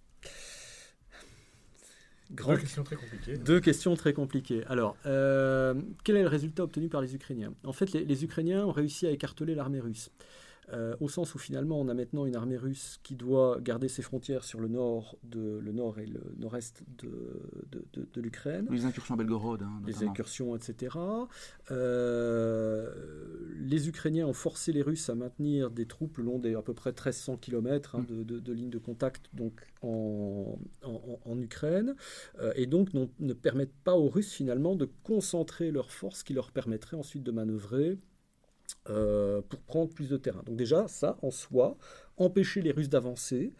Deux 2.29 2.57
questions 2.57 2.83
très 2.83 2.95
compliquées. 2.95 3.37
Deux 3.37 3.59
questions 3.59 3.95
très 3.95 4.13
compliquées. 4.13 4.63
Alors, 4.67 4.95
euh, 5.05 5.73
quel 6.05 6.15
est 6.15 6.21
le 6.21 6.29
résultat 6.29 6.63
obtenu 6.63 6.87
par 6.87 7.01
les 7.01 7.13
Ukrainiens? 7.13 7.53
En 7.65 7.73
fait, 7.73 7.91
les 7.91 8.23
Ukrainiens 8.23 8.65
ont 8.65 8.71
réussi 8.71 9.05
à 9.05 9.11
écarteler 9.11 9.53
l'armée 9.53 9.81
russe. 9.81 10.11
Euh, 10.73 10.95
au 11.01 11.09
sens 11.09 11.35
où 11.35 11.39
finalement 11.39 11.79
on 11.81 11.89
a 11.89 11.93
maintenant 11.93 12.25
une 12.25 12.35
armée 12.35 12.55
russe 12.55 12.99
qui 13.03 13.15
doit 13.15 13.59
garder 13.61 13.89
ses 13.89 14.01
frontières 14.01 14.43
sur 14.43 14.59
le 14.59 14.69
nord, 14.69 15.17
de, 15.23 15.59
le 15.61 15.71
nord 15.71 15.99
et 15.99 16.05
le 16.05 16.21
nord-est 16.37 16.83
de, 16.97 17.11
de, 17.71 18.07
de, 18.13 18.21
l'Ukraine. 18.21 18.67
Les 18.71 18.85
incursions 18.85 19.15
à 19.15 19.17
Belgorod. 19.17 19.63
Hein, 19.63 19.81
les 19.85 20.03
incursions, 20.03 20.55
etc. 20.55 20.95
Euh, 21.71 22.89
les 23.59 23.89
Ukrainiens 23.89 24.27
ont 24.27 24.33
forcé 24.33 24.71
les 24.71 24.81
Russes 24.81 25.09
à 25.09 25.15
maintenir 25.15 25.71
des 25.71 25.85
troupes 25.85 26.17
le 26.17 26.23
long 26.23 26.39
des 26.39 26.55
à 26.55 26.61
peu 26.61 26.73
près 26.73 26.91
1300 26.91 27.37
km 27.37 27.95
hein, 27.95 28.05
mm. 28.09 28.23
de, 28.23 28.53
lignes 28.53 28.69
de 28.69 28.77
contact 28.77 29.29
donc 29.33 29.67
en, 29.81 30.57
en, 30.83 31.39
Ukraine, 31.39 31.95
euh, 32.39 32.53
et 32.55 32.65
donc 32.65 32.89
ne 32.93 33.33
permettent 33.33 33.75
pas 33.83 33.95
aux 33.95 34.09
Russes 34.09 34.31
finalement 34.31 34.75
de 34.75 34.87
concentrer 35.03 35.71
leurs 35.71 35.91
forces 35.91 36.23
qui 36.23 36.33
leur 36.33 36.51
permettraient 36.51 36.97
ensuite 36.97 37.23
de 37.23 37.31
manœuvrer 37.31 37.97
euh, 38.89 39.41
pour 39.47 39.59
prendre 39.61 39.89
plus 39.89 40.09
de 40.09 40.17
terrain. 40.17 40.41
Donc 40.45 40.55
déjà, 40.55 40.87
ça, 40.87 41.17
en 41.21 41.31
soi, 41.31 41.77
empêcher 42.17 42.61
les 42.61 42.71
Russes 42.71 42.89
d'avancer, 42.89 43.53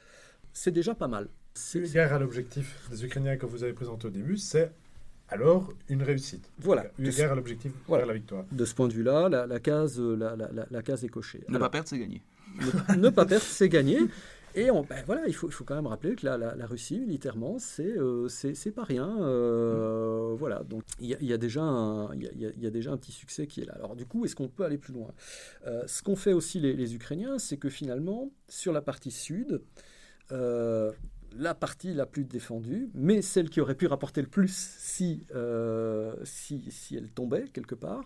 c'est 0.54 0.72
déjà 0.72 0.96
pas 0.96 1.08
mal. 1.08 1.28
C'est 1.54 1.82
guerre 1.82 2.14
à 2.14 2.20
l'objectif 2.20 2.88
des 2.90 3.04
Ukrainiens 3.04 3.38
que 3.38 3.46
vous 3.46 3.64
avez 3.64 3.74
présenté 3.74 4.08
au 4.08 4.10
début, 4.10 4.38
c'est 4.38 4.72
alors 5.28 5.74
une 5.90 6.04
réussite. 6.04 6.50
Voilà. 6.60 6.86
Une 7.00 7.10
guerre 7.10 7.32
à 7.32 7.36
l'objectif 7.36 7.72
voilà. 7.88 8.06
la 8.06 8.14
victoire. 8.14 8.46
De 8.52 8.66
ce 8.66 8.74
point 8.74 8.88
de 8.88 8.94
vue-là, 8.94 9.30
la, 9.30 9.60
case, 9.60 10.00
la, 10.00 10.36
la, 10.70 10.82
case 10.82 11.04
est 11.04 11.10
cochée. 11.10 11.44
Ne 11.48 11.58
pas 11.58 11.70
perdre, 11.70 11.88
c'est 11.88 12.00
gagner. 12.00 12.22
ne, 12.98 13.10
pas 13.10 13.26
perdre, 13.26 13.46
c'est 13.46 13.70
gagner. 13.70 14.00
Et 14.54 14.70
on, 14.70 14.84
ben 14.84 15.02
voilà, 15.06 15.28
il 15.28 15.34
faut, 15.34 15.48
il 15.48 15.54
faut 15.54 15.64
quand 15.64 15.76
même 15.76 15.88
rappeler 15.88 16.16
que 16.16 16.26
la, 16.26 16.38
la, 16.38 16.66
Russie, 16.66 17.00
militairement, 17.00 17.58
c'est 17.58 17.98
euh, 17.98 18.28
pas 18.76 18.84
rien. 18.84 19.22
Euh, 19.22 20.36
voilà, 20.38 20.64
donc 20.64 20.84
il 21.00 21.08
y, 21.08 21.26
y, 21.26 21.34
a 21.34 21.38
déjà 21.38 21.62
un, 21.62 22.14
y, 22.16 22.30
y, 22.36 22.68
a 22.68 22.70
déjà 22.70 22.92
un 22.92 22.98
petit 22.98 23.14
succès 23.14 23.48
qui 23.48 23.62
est 23.62 23.66
là. 23.66 23.74
Alors 23.76 23.96
du 23.96 24.06
coup, 24.06 24.26
est-ce 24.26 24.36
qu'on 24.36 24.50
peut 24.50 24.64
aller 24.64 24.78
plus 24.78 24.94
loin? 24.94 25.14
Euh, 25.68 25.84
Ce 25.88 26.04
qu'ont 26.04 26.18
fait 26.18 26.34
aussi 26.34 26.60
les, 26.60 26.74
les 26.74 26.96
Ukrainiens, 26.96 27.40
c'est 27.40 27.58
que 27.58 27.70
finalement, 27.70 28.30
sur 28.50 28.74
la 28.74 28.82
partie 28.82 29.12
sud, 29.12 29.62
euh, 30.32 30.92
la 31.38 31.54
partie 31.56 31.94
la 31.94 32.06
plus 32.06 32.26
défendue, 32.26 32.90
mais 32.94 33.22
celle 33.22 33.50
qui 33.50 33.62
aurait 33.62 33.76
pu 33.76 33.88
rapporter 33.88 34.22
le 34.22 34.28
plus 34.28 34.76
si, 34.80 35.26
euh, 35.34 36.16
si, 36.24 36.70
si, 36.70 36.96
elle 36.96 37.10
tombait 37.10 37.46
quelque 37.54 37.76
part. 37.76 38.04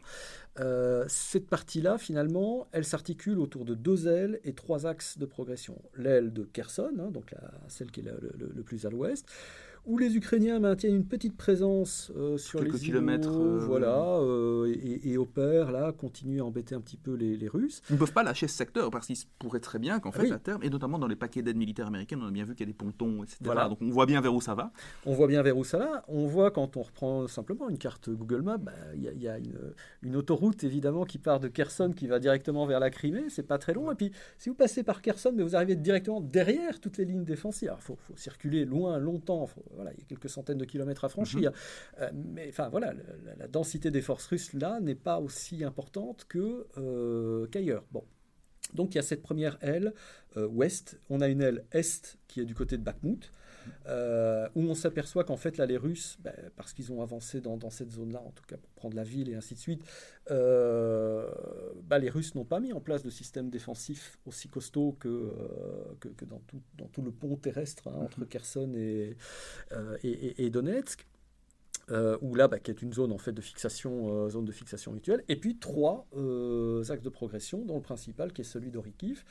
Euh, 0.59 1.05
cette 1.07 1.47
partie-là, 1.47 1.97
finalement, 1.97 2.67
elle 2.71 2.85
s'articule 2.85 3.39
autour 3.39 3.65
de 3.65 3.75
deux 3.75 4.07
ailes 4.07 4.39
et 4.43 4.53
trois 4.53 4.85
axes 4.85 5.17
de 5.17 5.25
progression. 5.25 5.81
L'aile 5.95 6.33
de 6.33 6.43
Kherson, 6.43 6.93
hein, 6.99 7.11
donc 7.11 7.31
la, 7.31 7.51
celle 7.67 7.91
qui 7.91 8.01
est 8.01 8.03
le 8.03 8.63
plus 8.63 8.85
à 8.85 8.89
l'ouest, 8.89 9.27
où 9.85 9.97
les 9.97 10.15
Ukrainiens 10.15 10.59
maintiennent 10.59 10.95
une 10.95 11.05
petite 11.05 11.37
présence 11.37 12.11
euh, 12.15 12.37
sur 12.37 12.59
Quelques 12.59 12.73
les 12.73 12.79
kilomètres, 12.79 13.29
îlots, 13.29 13.45
euh, 13.45 13.65
voilà, 13.65 14.19
euh, 14.19 14.75
et, 15.03 15.17
opèrent 15.17 15.71
là, 15.71 15.91
continuent 15.91 16.41
à 16.41 16.45
embêter 16.45 16.75
un 16.75 16.81
petit 16.81 16.97
peu 16.97 17.13
les, 17.13 17.47
Russes. 17.47 17.81
Ils 17.89 17.93
ne 17.93 17.99
peuvent 17.99 18.13
pas 18.13 18.23
lâcher 18.23 18.47
ce 18.47 18.55
secteur 18.55 18.89
parce 18.89 19.05
qu'il 19.05 19.15
pourrait 19.37 19.59
très 19.59 19.77
bien 19.77 19.99
qu'en 19.99 20.11
fait, 20.11 20.31
à 20.31 20.39
terme, 20.39 20.63
et 20.63 20.69
notamment 20.69 20.97
dans 20.97 21.07
les 21.07 21.15
paquets 21.15 21.43
d'aide 21.43 21.57
militaire 21.57 21.87
américaines, 21.87 22.19
on 22.23 22.27
a 22.27 22.31
bien 22.31 22.43
vu 22.43 22.55
qu'il 22.55 22.65
y 22.65 22.69
a 22.69 22.71
des 22.71 22.77
pontons, 22.77 23.23
etc. 23.23 23.37
Donc 23.69 23.77
on 23.81 23.89
voit 23.89 24.07
bien 24.07 24.21
vers 24.21 24.33
où 24.33 24.41
ça 24.41 24.55
va. 24.55 24.71
On 25.05 25.13
voit 25.13 25.27
bien 25.27 25.43
vers 25.43 25.57
où 25.57 25.63
ça 25.63 25.77
va. 25.77 26.03
On 26.07 26.25
voit 26.25 26.49
quand 26.49 26.75
on 26.77 26.81
reprend 26.81 27.27
simplement 27.27 27.69
une 27.69 27.77
carte 27.77 28.09
Google 28.09 28.41
Maps, 28.41 28.57
bah, 28.57 28.71
il 28.95 29.03
y, 29.03 29.27
a, 29.27 29.37
une, 30.01 30.15
autoroute 30.15 30.63
évidemment 30.63 31.05
qui 31.05 31.19
part 31.19 31.39
de 31.39 31.47
Kherson 31.47 31.91
qui 31.95 32.07
va 32.07 32.19
directement 32.19 32.65
vers 32.65 32.79
la 32.79 32.89
Crimée. 32.89 33.25
C'est 33.29 33.43
pas 33.43 33.59
très 33.59 33.73
long. 33.73 33.91
Et 33.91 33.95
puis 33.95 34.11
si 34.39 34.49
vous 34.49 34.55
passez 34.55 34.81
par 34.81 35.01
Kherson, 35.01 35.33
mais 35.35 35.43
vous 35.43 35.55
arrivez 35.55 35.75
directement 35.75 36.21
derrière 36.21 36.79
toutes 36.79 36.97
les 36.97 37.05
lignes 37.05 37.25
défensives. 37.25 37.71
Il 37.77 37.81
faut, 37.81 37.97
circuler 38.15 38.65
loin, 38.65 38.97
longtemps. 38.97 39.47
Voilà, 39.75 39.91
il 39.93 39.99
y 39.99 40.01
a 40.01 40.05
quelques 40.05 40.29
centaines 40.29 40.57
de 40.57 40.65
kilomètres 40.65 41.05
à 41.05 41.09
franchir. 41.09 41.51
Mhm. 41.51 41.57
Euh, 42.01 42.11
mais 42.13 42.47
enfin 42.49 42.69
voilà, 42.69 42.93
la, 43.37 43.47
densité 43.47 43.91
des 43.91 44.01
forces 44.01 44.25
russes 44.27 44.53
là 44.53 44.79
n'est 44.79 44.95
pas 44.95 45.19
aussi 45.19 45.63
importante 45.63 46.25
que 46.27 46.67
euh, 46.77 47.47
qu'ailleurs. 47.47 47.83
Bon. 47.91 48.03
Donc 48.75 48.93
il 48.93 48.97
y 48.97 48.99
a 48.99 49.03
cette 49.03 49.21
première 49.21 49.57
aile 49.61 49.93
ouest, 50.35 50.99
on 51.09 51.21
a 51.21 51.27
une 51.27 51.41
aile 51.41 51.63
est 51.71 52.17
qui 52.27 52.41
est 52.41 52.45
du 52.45 52.53
côté 52.53 52.77
de 52.77 52.83
Bakhmut, 52.83 53.31
euh, 53.87 54.47
où 54.55 54.61
on 54.61 54.75
s'aperçoit 54.75 55.23
qu'en 55.23 55.37
fait, 55.37 55.57
là, 55.57 55.65
les 55.65 55.77
Russes, 55.77 56.17
ben, 56.19 56.33
parce 56.55 56.73
qu'ils 56.73 56.91
ont 56.91 57.01
avancé 57.01 57.41
dans, 57.41 57.69
cette 57.69 57.91
zone-là, 57.91 58.21
en 58.21 58.31
tout 58.31 58.43
cas 58.47 58.57
pour 58.57 58.69
prendre 58.71 58.95
la 58.95 59.03
ville 59.03 59.29
et 59.29 59.35
ainsi 59.35 59.53
de 59.53 59.59
suite, 59.59 59.81
euh, 60.31 61.29
ben, 61.83 61.99
les 61.99 62.09
Russes 62.09 62.35
n'ont 62.35 62.45
pas 62.45 62.59
mis 62.59 62.73
en 62.73 62.81
place 62.81 63.03
de 63.03 63.09
système 63.09 63.49
défensif 63.49 64.17
aussi 64.25 64.47
costaud 64.47 64.95
que, 64.99 65.07
euh, 65.07 65.95
que, 65.99 66.25
dans, 66.25 66.39
tout, 66.47 66.61
dans, 66.77 66.87
tout, 66.87 67.01
le 67.01 67.11
pont 67.11 67.35
terrestre 67.35 67.87
hein, 67.87 67.97
entre 68.01 68.21
mhm. 68.21 68.27
Kherson 68.27 68.73
et, 68.75 69.17
et, 70.03 70.49
Donetsk. 70.49 71.05
Où 71.89 72.35
là, 72.35 72.47
ben, 72.47 72.59
qui 72.59 72.71
est 72.71 72.81
une 72.81 72.93
zone 72.93 73.11
en 73.11 73.17
fait 73.17 73.31
de 73.31 73.41
fixation, 73.41 74.29
zone 74.29 74.45
de 74.45 74.51
fixation 74.51 74.91
mutuelle, 74.91 75.23
et 75.27 75.35
puis 75.35 75.57
trois 75.57 76.07
axes 76.89 77.03
de 77.03 77.09
progression, 77.09 77.63
dont 77.65 77.75
le 77.75 77.81
principal 77.81 78.33
qui 78.33 78.41
est 78.41 78.45
celui 78.45 78.71
d'Orikiv, 78.71 79.23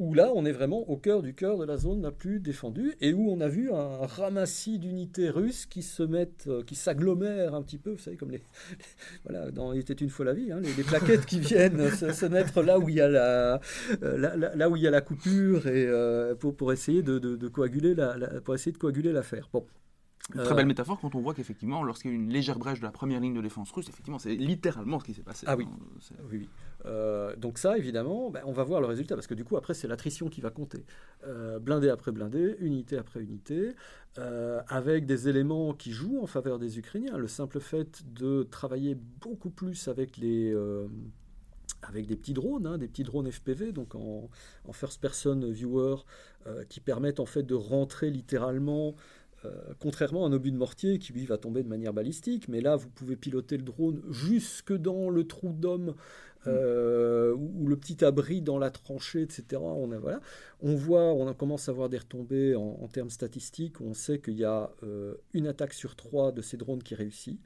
où 0.00 0.14
là, 0.14 0.32
on 0.34 0.46
est 0.46 0.52
vraiment 0.52 0.88
au 0.88 0.96
cœur 0.96 1.20
du 1.20 1.34
cœur 1.34 1.58
de 1.58 1.64
la 1.64 1.76
zone 1.76 2.00
la 2.00 2.10
plus 2.10 2.40
défendue, 2.40 2.94
et 3.02 3.12
où 3.12 3.30
on 3.30 3.40
a 3.40 3.48
vu 3.48 3.70
un 3.70 4.06
ramassis 4.06 4.78
d'unités 4.78 5.28
russes 5.28 5.66
qui 5.66 5.82
se 5.82 6.02
mettent, 6.02 6.46
euh, 6.48 6.62
qui 6.62 6.74
s'agglomèrent 6.74 7.54
un 7.54 7.62
petit 7.62 7.76
peu, 7.76 7.90
vous 7.90 7.98
savez, 7.98 8.16
comme 8.16 8.30
les, 8.30 8.42
voilà, 9.24 9.50
dans 9.50 9.74
Il 9.74 9.80
était 9.80 9.92
une 9.92 10.08
fois 10.08 10.24
la 10.24 10.32
vie, 10.32 10.50
hein, 10.52 10.60
les, 10.60 10.82
plaquettes 10.84 11.26
qui 11.26 11.38
viennent 11.38 11.90
se, 11.90 12.26
mettre 12.26 12.62
là 12.62 12.78
où 12.78 12.88
il 12.88 12.94
y 12.94 13.00
a 13.02 13.08
la, 13.08 13.60
euh, 14.02 14.36
là, 14.56 14.70
où 14.70 14.76
il 14.76 14.82
y 14.82 14.86
a 14.86 14.90
la 14.90 15.02
coupure, 15.02 15.66
et 15.66 15.86
euh, 15.86 16.34
pour, 16.34 16.56
pour 16.56 16.72
essayer 16.72 17.02
de, 17.02 17.18
de, 17.18 17.48
coaguler 17.48 17.94
la, 17.94 18.16
pour 18.40 18.54
essayer 18.54 18.72
de 18.72 18.78
coaguler 18.78 19.12
l'affaire. 19.12 19.50
Bon, 19.52 19.66
une 20.34 20.42
très 20.42 20.54
belle 20.54 20.66
métaphore 20.66 21.00
quand 21.00 21.14
on 21.14 21.20
voit 21.20 21.34
qu'effectivement, 21.34 21.82
lorsqu'il 21.82 22.10
y 22.10 22.14
a 22.14 22.16
une 22.16 22.30
légère 22.30 22.58
brèche 22.58 22.80
de 22.80 22.84
la 22.84 22.92
première 22.92 23.20
ligne 23.20 23.34
de 23.34 23.42
défense 23.42 23.70
russe, 23.72 23.88
effectivement, 23.88 24.18
c'est 24.18 24.34
littéralement 24.34 25.00
ce 25.00 25.04
qui 25.04 25.14
s'est 25.14 25.22
passé. 25.22 25.46
Ah 25.48 25.56
oui. 25.56 25.66
Hein, 25.68 26.16
oui, 26.30 26.38
oui. 26.38 26.48
Euh, 26.86 27.36
donc 27.36 27.58
ça, 27.58 27.76
évidemment, 27.76 28.30
ben, 28.30 28.42
on 28.46 28.52
va 28.52 28.64
voir 28.64 28.80
le 28.80 28.86
résultat, 28.86 29.14
parce 29.14 29.26
que 29.26 29.34
du 29.34 29.44
coup, 29.44 29.56
après, 29.56 29.74
c'est 29.74 29.88
l'attrition 29.88 30.28
qui 30.28 30.40
va 30.40 30.50
compter. 30.50 30.84
Euh, 31.26 31.58
blindé 31.58 31.88
après 31.88 32.12
blindé, 32.12 32.56
unité 32.60 32.96
après 32.96 33.20
unité, 33.20 33.74
euh, 34.18 34.60
avec 34.68 35.06
des 35.06 35.28
éléments 35.28 35.74
qui 35.74 35.92
jouent 35.92 36.20
en 36.22 36.26
faveur 36.26 36.58
des 36.58 36.78
Ukrainiens. 36.78 37.18
Le 37.18 37.28
simple 37.28 37.60
fait 37.60 38.02
de 38.12 38.44
travailler 38.44 38.96
beaucoup 39.20 39.50
plus 39.50 39.88
avec 39.88 40.16
les 40.16 40.54
avec 41.82 42.06
des 42.06 42.16
petits 42.16 42.34
drones, 42.34 42.66
hein, 42.66 42.76
des 42.76 42.88
petits 42.88 43.04
drones 43.04 43.30
FPV, 43.30 43.72
donc 43.72 43.94
en, 43.94 44.28
en 44.66 44.72
first 44.72 45.00
person 45.00 45.40
viewer, 45.50 45.96
qui 46.68 46.80
permettent 46.80 47.20
en 47.20 47.26
fait 47.26 47.42
de 47.42 47.54
rentrer 47.54 48.10
littéralement 48.10 48.94
euh, 49.44 49.72
contrairement 49.78 50.26
à 50.26 50.28
un 50.28 50.32
obus 50.32 50.52
de 50.52 50.56
mortier 50.56 50.98
qui 50.98 51.12
lui 51.12 51.24
va 51.24 51.38
tomber 51.38 51.62
de 51.62 51.68
manière 51.68 51.94
balistique, 51.94 52.48
mais 52.48 52.60
là 52.60 52.76
vous 52.76 52.90
pouvez 52.90 53.16
piloter 53.16 53.56
le 53.56 53.62
drone 53.62 54.02
jusque 54.10 54.72
dans 54.72 55.08
le 55.08 55.26
trou 55.26 55.52
d'homme 55.52 55.94
euh, 56.46 57.34
ou, 57.34 57.66
le 57.66 57.76
petit 57.76 58.04
abri 58.04 58.42
dans 58.42 58.58
la 58.58 58.70
tranchée, 58.70 59.22
etc. 59.22 59.60
On, 59.62 59.92
a, 59.92 59.98
voilà. 59.98 60.20
on 60.60 60.74
voit, 60.74 61.12
on 61.12 61.32
commence 61.34 61.68
à 61.68 61.72
voir 61.72 61.88
des 61.88 61.98
retombées 61.98 62.54
en, 62.54 62.88
termes 62.88 63.10
statistiques. 63.10 63.80
On 63.80 63.94
sait 63.94 64.20
qu'il 64.20 64.34
y 64.34 64.44
a 64.44 64.70
euh, 64.82 65.14
une 65.32 65.46
attaque 65.46 65.74
sur 65.74 65.96
trois 65.96 66.32
de 66.32 66.42
ces 66.42 66.56
drones 66.56 66.82
qui 66.82 66.94
réussit. 66.94 67.40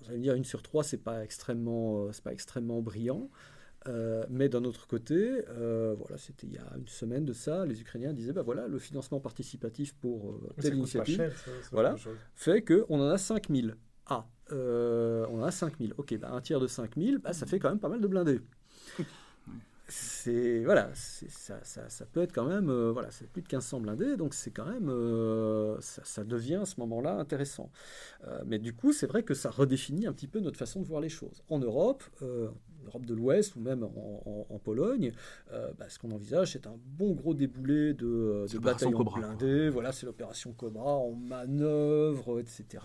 Vous 0.00 0.08
allez 0.08 0.18
me 0.18 0.22
dire 0.22 0.34
une 0.34 0.44
sur 0.44 0.62
trois, 0.62 0.82
c'est 0.82 1.02
pas 1.02 1.22
extrêmement, 1.22 2.12
c'est 2.12 2.24
pas 2.24 2.32
extrêmement 2.32 2.80
brillant. 2.80 3.28
Euh, 3.88 4.24
mais 4.30 4.48
d'un 4.48 4.64
autre 4.64 4.86
côté, 4.86 5.44
euh, 5.48 5.94
voilà, 5.98 6.16
c'était 6.16 6.46
il 6.46 6.52
y 6.52 6.58
a 6.58 6.72
une 6.76 6.86
semaine 6.86 7.24
de 7.24 7.32
ça, 7.32 7.66
les 7.66 7.80
Ukrainiens 7.80 8.12
disaient, 8.12 8.32
bah 8.32 8.42
voilà, 8.42 8.68
le 8.68 8.78
financement 8.78 9.20
participatif 9.20 9.94
pour 9.94 10.30
euh, 10.30 10.54
telle 10.60 10.74
initiative, 10.74 11.32
voilà, 11.72 11.96
fait 12.34 12.62
qu'on 12.62 13.00
en 13.00 13.08
a 13.08 13.18
5000. 13.18 13.76
Ah, 14.06 14.26
on 14.50 15.40
en 15.40 15.42
a 15.42 15.50
5000. 15.50 15.94
Ok, 15.96 16.16
bah, 16.18 16.30
un 16.32 16.40
tiers 16.40 16.60
de 16.60 16.66
5000, 16.66 17.18
bah, 17.18 17.32
ça 17.32 17.46
fait 17.46 17.58
quand 17.58 17.70
même 17.70 17.80
pas 17.80 17.88
mal 17.88 18.00
de 18.00 18.06
blindés. 18.06 18.40
C'est 19.88 20.64
voilà, 20.64 20.90
ça, 20.94 21.58
ça, 21.62 22.06
peut 22.06 22.22
être 22.22 22.32
quand 22.32 22.46
même, 22.46 22.72
voilà, 22.92 23.10
c'est 23.10 23.28
plus 23.28 23.42
de 23.42 23.46
1500 23.46 23.80
blindés, 23.80 24.16
donc 24.16 24.32
c'est 24.32 24.50
quand 24.50 24.64
même, 24.64 24.86
ça, 25.80 26.24
devient 26.24 26.60
à 26.62 26.64
ce 26.64 26.80
moment-là 26.80 27.16
intéressant. 27.16 27.70
mais 28.46 28.58
du 28.58 28.74
coup, 28.74 28.94
c'est 28.94 29.06
vrai 29.06 29.22
que 29.22 29.34
ça 29.34 29.50
redéfinit 29.50 30.06
un 30.06 30.14
petit 30.14 30.28
peu 30.28 30.40
notre 30.40 30.56
façon 30.56 30.80
de 30.80 30.86
voir 30.86 31.02
les 31.02 31.10
choses. 31.10 31.42
En 31.50 31.58
Europe, 31.58 32.04
Europe 32.86 33.06
de 33.06 33.14
l'Ouest 33.14 33.56
ou 33.56 33.60
même 33.60 33.84
en, 33.84 34.58
Pologne, 34.62 35.12
euh, 35.52 35.72
bah, 35.78 35.86
ce 35.88 35.98
qu'on 35.98 36.12
envisage, 36.12 36.52
c'est 36.52 36.66
un 36.66 36.76
bon 36.96 37.12
gros 37.14 37.34
déboulé 37.34 37.94
de, 37.94 38.46
de 38.50 38.58
bataillons 38.58 39.02
blindés. 39.02 39.68
Voilà, 39.68 39.92
c'est 39.92 40.06
l'opération 40.06 40.52
Cobra 40.52 40.96
en 40.96 41.12
manœuvre, 41.12 42.38
etc. 42.38 42.84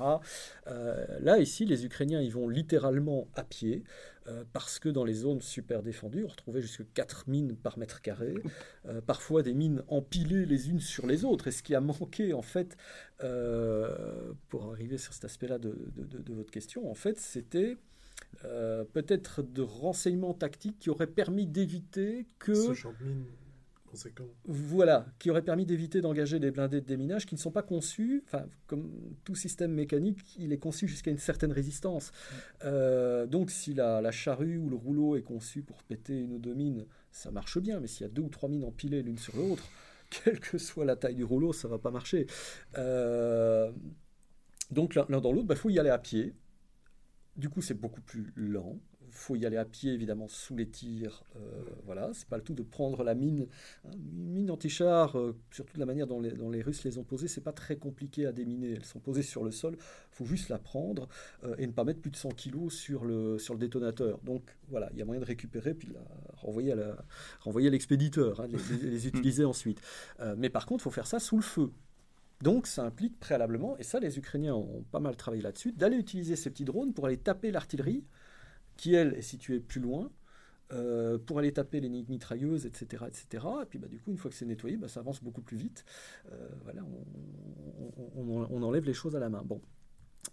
Euh, 0.67 1.05
là, 1.19 1.37
ici, 1.37 1.65
les 1.65 1.85
Ukrainiens, 1.85 2.21
ils 2.21 2.31
vont 2.31 2.49
littéralement 2.49 3.27
à 3.35 3.43
pied. 3.43 3.83
Euh, 4.27 4.43
parce 4.51 4.77
que 4.77 4.89
dans 4.89 5.05
les 5.05 5.13
zones 5.13 5.39
super 5.39 5.81
défendues, 5.81 6.25
on 6.25 6.27
retrouvait 6.27 6.61
jusqu'à 6.61 6.83
4 6.95 7.29
mines 7.29 7.55
par 7.55 7.77
mètre 7.77 8.01
carré, 8.01 8.33
parfois 9.05 9.41
des 9.41 9.53
mines 9.53 9.83
empilées 9.87 10.45
les 10.45 10.69
unes 10.69 10.81
sur 10.81 11.07
les 11.07 11.23
autres. 11.23 11.47
Et 11.47 11.51
ce 11.51 11.63
qui 11.63 11.73
a 11.75 11.79
manqué, 11.79 12.33
en 12.33 12.41
fait, 12.41 12.75
pour 14.49 14.71
arriver 14.73 14.97
sur 14.97 15.13
cet 15.13 15.23
aspect-là 15.23 15.59
de, 15.59 15.77
de, 15.95 16.33
votre 16.33 16.51
question, 16.51 16.91
en 16.91 16.95
fait, 16.95 17.17
c'était 17.17 17.77
euh, 18.45 18.83
peut-être 18.85 19.41
de 19.41 19.61
renseignements 19.61 20.33
tactiques 20.33 20.79
qui 20.79 20.89
auraient 20.89 21.07
permis 21.07 21.47
d'éviter 21.47 22.25
que... 22.39 22.53
Ce 22.53 22.73
champ 22.73 22.93
de 22.99 23.05
mine 23.05 23.25
conséquent. 23.87 24.27
Voilà, 24.45 25.05
qui 25.17 25.29
aurait 25.31 25.41
permis 25.41 25.65
d'éviter 25.65 26.01
d'engager 26.01 26.39
des 26.39 26.51
blindés 26.51 26.81
de 26.81 26.85
déminage 26.85 27.25
qui 27.25 27.35
ne 27.35 27.39
sont 27.39 27.51
pas 27.51 27.63
conçus, 27.63 28.23
enfin, 28.25 28.45
comme 28.67 28.91
tout 29.23 29.35
système 29.35 29.71
mécanique, 29.71 30.19
il 30.37 30.53
est 30.53 30.57
conçu 30.57 30.87
jusqu'à 30.87 31.09
une 31.09 31.17
certaine 31.17 31.51
résistance. 31.51 32.11
Euh, 32.63 33.25
donc 33.25 33.49
si 33.49 33.73
la, 33.73 34.01
la, 34.01 34.11
charrue 34.11 34.57
ou 34.57 34.69
le 34.69 34.75
rouleau 34.75 35.15
est 35.15 35.21
conçu 35.21 35.61
pour 35.61 35.83
péter 35.83 36.19
une 36.19 36.33
ou 36.33 36.39
deux 36.39 36.53
mines, 36.53 36.85
ça 37.11 37.31
marche 37.31 37.57
bien, 37.59 37.79
mais 37.79 37.87
s'il 37.87 38.05
y 38.05 38.09
a 38.09 38.11
deux 38.11 38.21
ou 38.21 38.29
trois 38.29 38.49
mines 38.49 38.65
empilées 38.65 39.01
l'une 39.01 39.17
sur 39.17 39.35
l'autre, 39.35 39.67
quelle 40.09 40.39
que 40.39 40.57
soit 40.57 40.85
la 40.85 40.95
taille 40.95 41.15
du 41.15 41.23
rouleau, 41.23 41.53
ça 41.53 41.67
va 41.67 41.79
pas 41.79 41.91
marcher. 41.91 42.27
Euh, 42.77 43.71
donc 44.71 44.95
l'un 44.95 45.05
dans 45.05 45.31
l'autre, 45.31 45.45
il 45.45 45.47
bah, 45.47 45.55
faut 45.55 45.69
y 45.69 45.79
aller 45.79 45.89
à 45.89 45.97
pied. 45.97 46.33
Du 47.37 47.49
coup, 47.49 47.61
c'est 47.61 47.75
beaucoup 47.75 48.01
plus 48.01 48.33
lent. 48.35 48.79
Il 49.05 49.13
faut 49.13 49.35
y 49.35 49.45
aller 49.45 49.57
à 49.57 49.65
pied, 49.65 49.93
évidemment, 49.93 50.27
sous 50.27 50.55
les 50.55 50.67
tirs. 50.67 51.23
Euh, 51.37 51.39
voilà, 51.85 52.11
c'est 52.13 52.27
pas 52.27 52.37
le 52.37 52.43
tout 52.43 52.53
de 52.53 52.61
prendre 52.61 53.03
la 53.03 53.15
mine. 53.15 53.47
Hein, 53.85 53.91
une 53.93 54.33
mine 54.33 54.51
anti-char, 54.51 55.17
euh, 55.17 55.35
surtout 55.51 55.75
de 55.75 55.79
la 55.79 55.85
manière 55.85 56.07
dont 56.07 56.19
les, 56.19 56.61
Russes 56.61 56.83
les 56.83 56.97
ont 56.97 57.03
posées, 57.03 57.27
c'est 57.27 57.41
pas 57.41 57.53
très 57.53 57.77
compliqué 57.77 58.25
à 58.25 58.31
déminer. 58.31 58.73
Elles 58.73 58.85
sont 58.85 58.99
posées 58.99 59.21
sur 59.21 59.43
le 59.43 59.51
sol. 59.51 59.75
Il 59.79 60.15
faut 60.15 60.25
juste 60.25 60.49
la 60.49 60.57
prendre 60.57 61.07
euh, 61.43 61.55
et 61.57 61.65
ne 61.67 61.71
pas 61.71 61.83
mettre 61.83 62.01
plus 62.01 62.11
de 62.11 62.17
100 62.17 62.29
kg 62.29 62.69
sur 62.69 63.05
le, 63.05 63.39
sur 63.39 63.53
le 63.53 63.59
détonateur. 63.59 64.19
Donc, 64.23 64.43
voilà, 64.67 64.89
il 64.91 64.99
y 64.99 65.01
a 65.01 65.05
moyen 65.05 65.21
de 65.21 65.25
récupérer 65.25 65.73
puis 65.73 65.89
la 65.93 66.01
renvoyer 66.35 66.73
à 66.73 67.71
l'expéditeur, 67.71 68.41
hein, 68.41 68.47
les, 68.47 68.89
les, 68.89 69.07
utiliser 69.07 69.45
ensuite. 69.45 69.81
Euh, 70.19 70.35
mais 70.37 70.49
par 70.49 70.65
contre, 70.65 70.81
il 70.81 70.85
faut 70.85 70.91
faire 70.91 71.07
ça 71.07 71.19
sous 71.19 71.37
le 71.37 71.43
feu. 71.43 71.71
Donc 72.41 72.67
ça 72.67 72.83
implique 72.83 73.19
préalablement, 73.19 73.77
et 73.77 73.83
ça 73.83 73.99
les 73.99 74.17
Ukrainiens 74.17 74.53
ont 74.53 74.83
pas 74.91 74.99
mal 74.99 75.15
travaillé 75.15 75.41
là-dessus, 75.41 75.71
d'aller 75.71 75.97
utiliser 75.97 76.35
ces 76.35 76.49
petits 76.49 76.65
drones 76.65 76.93
pour 76.93 77.07
aller 77.07 77.17
taper 77.17 77.51
l'artillerie, 77.51 78.05
qui 78.75 78.93
elle 78.93 79.15
est 79.15 79.23
située 79.23 79.59
plus 79.59 79.81
loin, 79.81 80.11
euh, 80.73 81.17
pour 81.17 81.39
aller 81.39 81.53
taper 81.53 81.79
les 81.79 81.89
mitrailleuses, 81.89 82.65
etc. 82.65 83.05
etc. 83.07 83.45
Et 83.61 83.65
puis 83.65 83.79
bah, 83.79 83.87
du 83.87 83.99
coup, 83.99 84.11
une 84.11 84.17
fois 84.17 84.29
que 84.29 84.35
c'est 84.35 84.45
nettoyé, 84.45 84.75
bah, 84.75 84.89
ça 84.89 84.99
avance 84.99 85.23
beaucoup 85.23 85.41
plus 85.41 85.55
vite. 85.55 85.85
Euh, 86.31 86.49
voilà, 86.63 86.81
on, 88.15 88.61
enlève 88.61 88.83
les 88.83 88.93
choses 88.93 89.15
à 89.15 89.19
la 89.19 89.29
main. 89.29 89.43
Bon. 89.43 89.61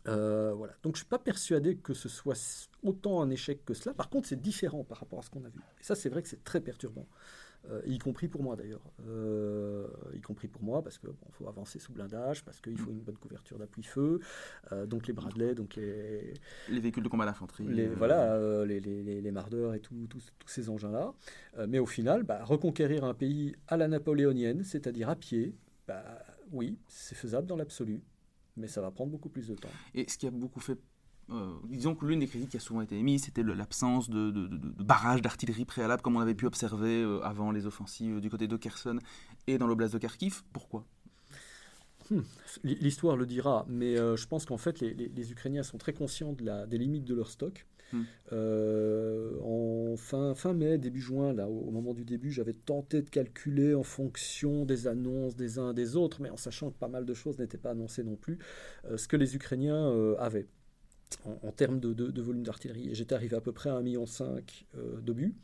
Euh, 0.08 0.52
voilà. 0.52 0.75
Donc 0.82 0.96
je 0.96 1.00
ne 1.00 1.04
suis 1.04 1.08
pas 1.08 1.20
persuadé 1.20 1.76
que 1.76 1.94
ce 1.94 2.08
soit 2.08 2.68
autant 2.82 3.23
un 3.23 3.30
échec 3.30 3.64
que 3.64 3.75
cela. 3.75 3.94
Par 3.94 4.11
contre, 4.11 4.26
c'est 4.26 4.40
différent 4.40 4.82
par 4.82 4.99
rapport 4.99 5.20
à 5.20 5.23
ce 5.23 5.30
qu'on 5.30 5.44
a 5.44 5.49
vu. 5.49 5.61
Et 5.80 5.84
ça, 5.84 5.94
c'est 5.94 6.08
vrai 6.08 6.20
que 6.20 6.28
c'est 6.28 6.42
très 6.42 6.61
perturbant. 6.61 7.06
Euh, 7.71 7.80
y 7.87 7.99
compris 7.99 8.28
pour 8.28 8.42
moi 8.42 8.56
d'ailleurs. 8.56 8.83
Euh, 9.09 9.87
y 10.14 10.21
compris 10.21 10.49
pour 10.49 10.62
moi, 10.62 10.83
parce 10.83 10.99
qu'il 10.99 11.09
bon, 11.09 11.16
faut 11.30 11.49
avancer 11.49 11.78
sous 11.78 11.92
blindage, 11.92 12.44
parce 12.44 12.61
qu'il 12.61 12.76
faut 12.78 12.90
une 12.90 13.00
bonne 13.00 13.16
couverture 13.16 13.59
d'appui-feu, 13.59 14.21
euh, 14.73 14.87
donc 14.87 15.06
les 15.06 15.12
Bradley, 15.12 15.54
donc 15.54 15.76
les... 15.76 16.35
Les 16.68 16.80
véhicules 16.80 17.02
de 17.02 17.09
combat 17.09 17.25
d'infanterie. 17.25 17.66
Les, 17.66 17.87
voilà, 17.88 18.64
les, 18.64 18.80
les, 18.80 19.21
les, 19.21 19.30
mardeurs 19.30 19.75
et 19.75 19.80
tous 19.80 20.06
ces 20.47 20.68
engins-là. 20.68 21.12
mais 21.68 21.78
au 21.78 21.87
final, 21.87 22.23
bah, 22.23 22.44
reconquérir 22.44 23.04
un 23.04 23.14
pays 23.14 23.54
à 23.68 23.76
la 23.76 23.88
napoléonienne, 23.88 24.62
c'est-à-dire 24.62 25.09
à 25.09 25.16
pied, 25.16 25.54
bah, 25.88 26.04
oui, 26.52 26.78
c'est 26.88 27.14
faisable 27.14 27.47
dans 27.47 27.56
l'absolu, 27.56 28.02
mais 28.56 28.68
ça 28.68 28.80
va 28.80 28.90
prendre 28.90 29.11
beaucoup 29.11 29.28
plus 29.28 29.49
de 29.49 29.54
temps. 29.54 29.68
Et 29.94 30.09
ce 30.09 30.18
qui 30.18 30.26
a 30.26 30.30
beaucoup 30.30 30.61
fait 30.61 30.78
euh, 31.31 31.54
disons 31.69 31.95
que 31.95 32.04
l'une 32.04 32.21
des 32.21 32.26
critiques 32.26 32.50
qui 32.50 32.57
a 32.57 32.61
souvent 32.61 32.83
été 32.83 32.99
émise, 32.99 33.25
c'était 33.25 33.43
l'absence 33.43 34.11
de, 34.11 34.31
de, 34.31 34.49
barrages 34.83 35.23
d'artillerie 35.23 35.64
préalable, 35.64 36.02
comme 36.02 36.16
on 36.16 36.21
avait 36.21 36.35
pu 36.35 36.47
observer 36.47 37.02
euh, 37.02 37.21
avant 37.23 37.50
les 37.50 37.66
offensives 37.66 38.21
du 38.21 38.28
côté 38.28 38.47
de 38.47 38.57
Kherson 38.57 38.99
et 39.47 39.57
dans 39.59 39.66
l'oblast 39.66 39.95
de 39.95 39.99
Kharkiv. 39.99 40.43
Pourquoi? 40.52 40.85
Hmm. 42.11 42.21
L'histoire 42.62 43.16
le 43.16 43.25
dira, 43.25 43.64
mais 43.69 43.99
euh, 43.99 44.16
je 44.16 44.26
pense 44.26 44.45
qu'en 44.45 44.59
fait, 44.59 44.81
les, 44.81 45.33
Ukrainiens 45.33 45.62
sont 45.62 45.78
très 45.78 45.95
conscients 45.95 46.35
de 46.35 46.45
la, 46.45 46.66
des 46.66 46.76
limites 46.76 47.04
de 47.04 47.14
leur 47.14 47.31
stock. 47.31 47.66
Hmm. 47.93 48.02
en 48.33 49.97
fin, 49.97 50.35
fin 50.35 50.52
mai, 50.52 50.78
début 50.78 51.00
juin, 51.00 51.33
là, 51.33 51.49
au, 51.49 51.71
moment 51.71 51.95
du 51.95 52.04
début, 52.04 52.33
j'avais 52.33 52.52
tenté 52.52 53.00
de 53.02 53.09
calculer 53.09 53.75
en 53.75 53.85
fonction 53.85 54.64
des 54.64 54.88
annonces 54.88 55.37
des 55.37 55.59
uns 55.59 55.71
et 55.71 55.75
des 55.75 55.95
autres, 55.95 56.21
mais 56.21 56.28
en 56.28 56.37
sachant 56.37 56.71
que 56.71 56.78
pas 56.78 56.88
mal 56.88 57.07
de 57.07 57.14
choses 57.14 57.38
n'étaient 57.38 57.57
pas 57.57 57.71
annoncées 57.71 58.02
non 58.02 58.16
plus, 58.16 58.38
ce 58.97 59.07
que 59.07 59.16
les 59.16 59.37
Ukrainiens 59.37 60.14
avaient 60.19 60.49
en, 61.25 61.52
termes 61.52 61.80
de, 61.80 62.20
volume 62.20 62.42
d'artillerie. 62.42 62.94
J'étais 62.94 63.14
arrivé 63.14 63.37
à 63.37 63.40
peu 63.40 63.52
près 63.52 63.70
à 63.70 63.75
1,5 63.75 63.82
million 63.82 64.04
euh, 64.76 65.00
d'obus. 65.00 65.34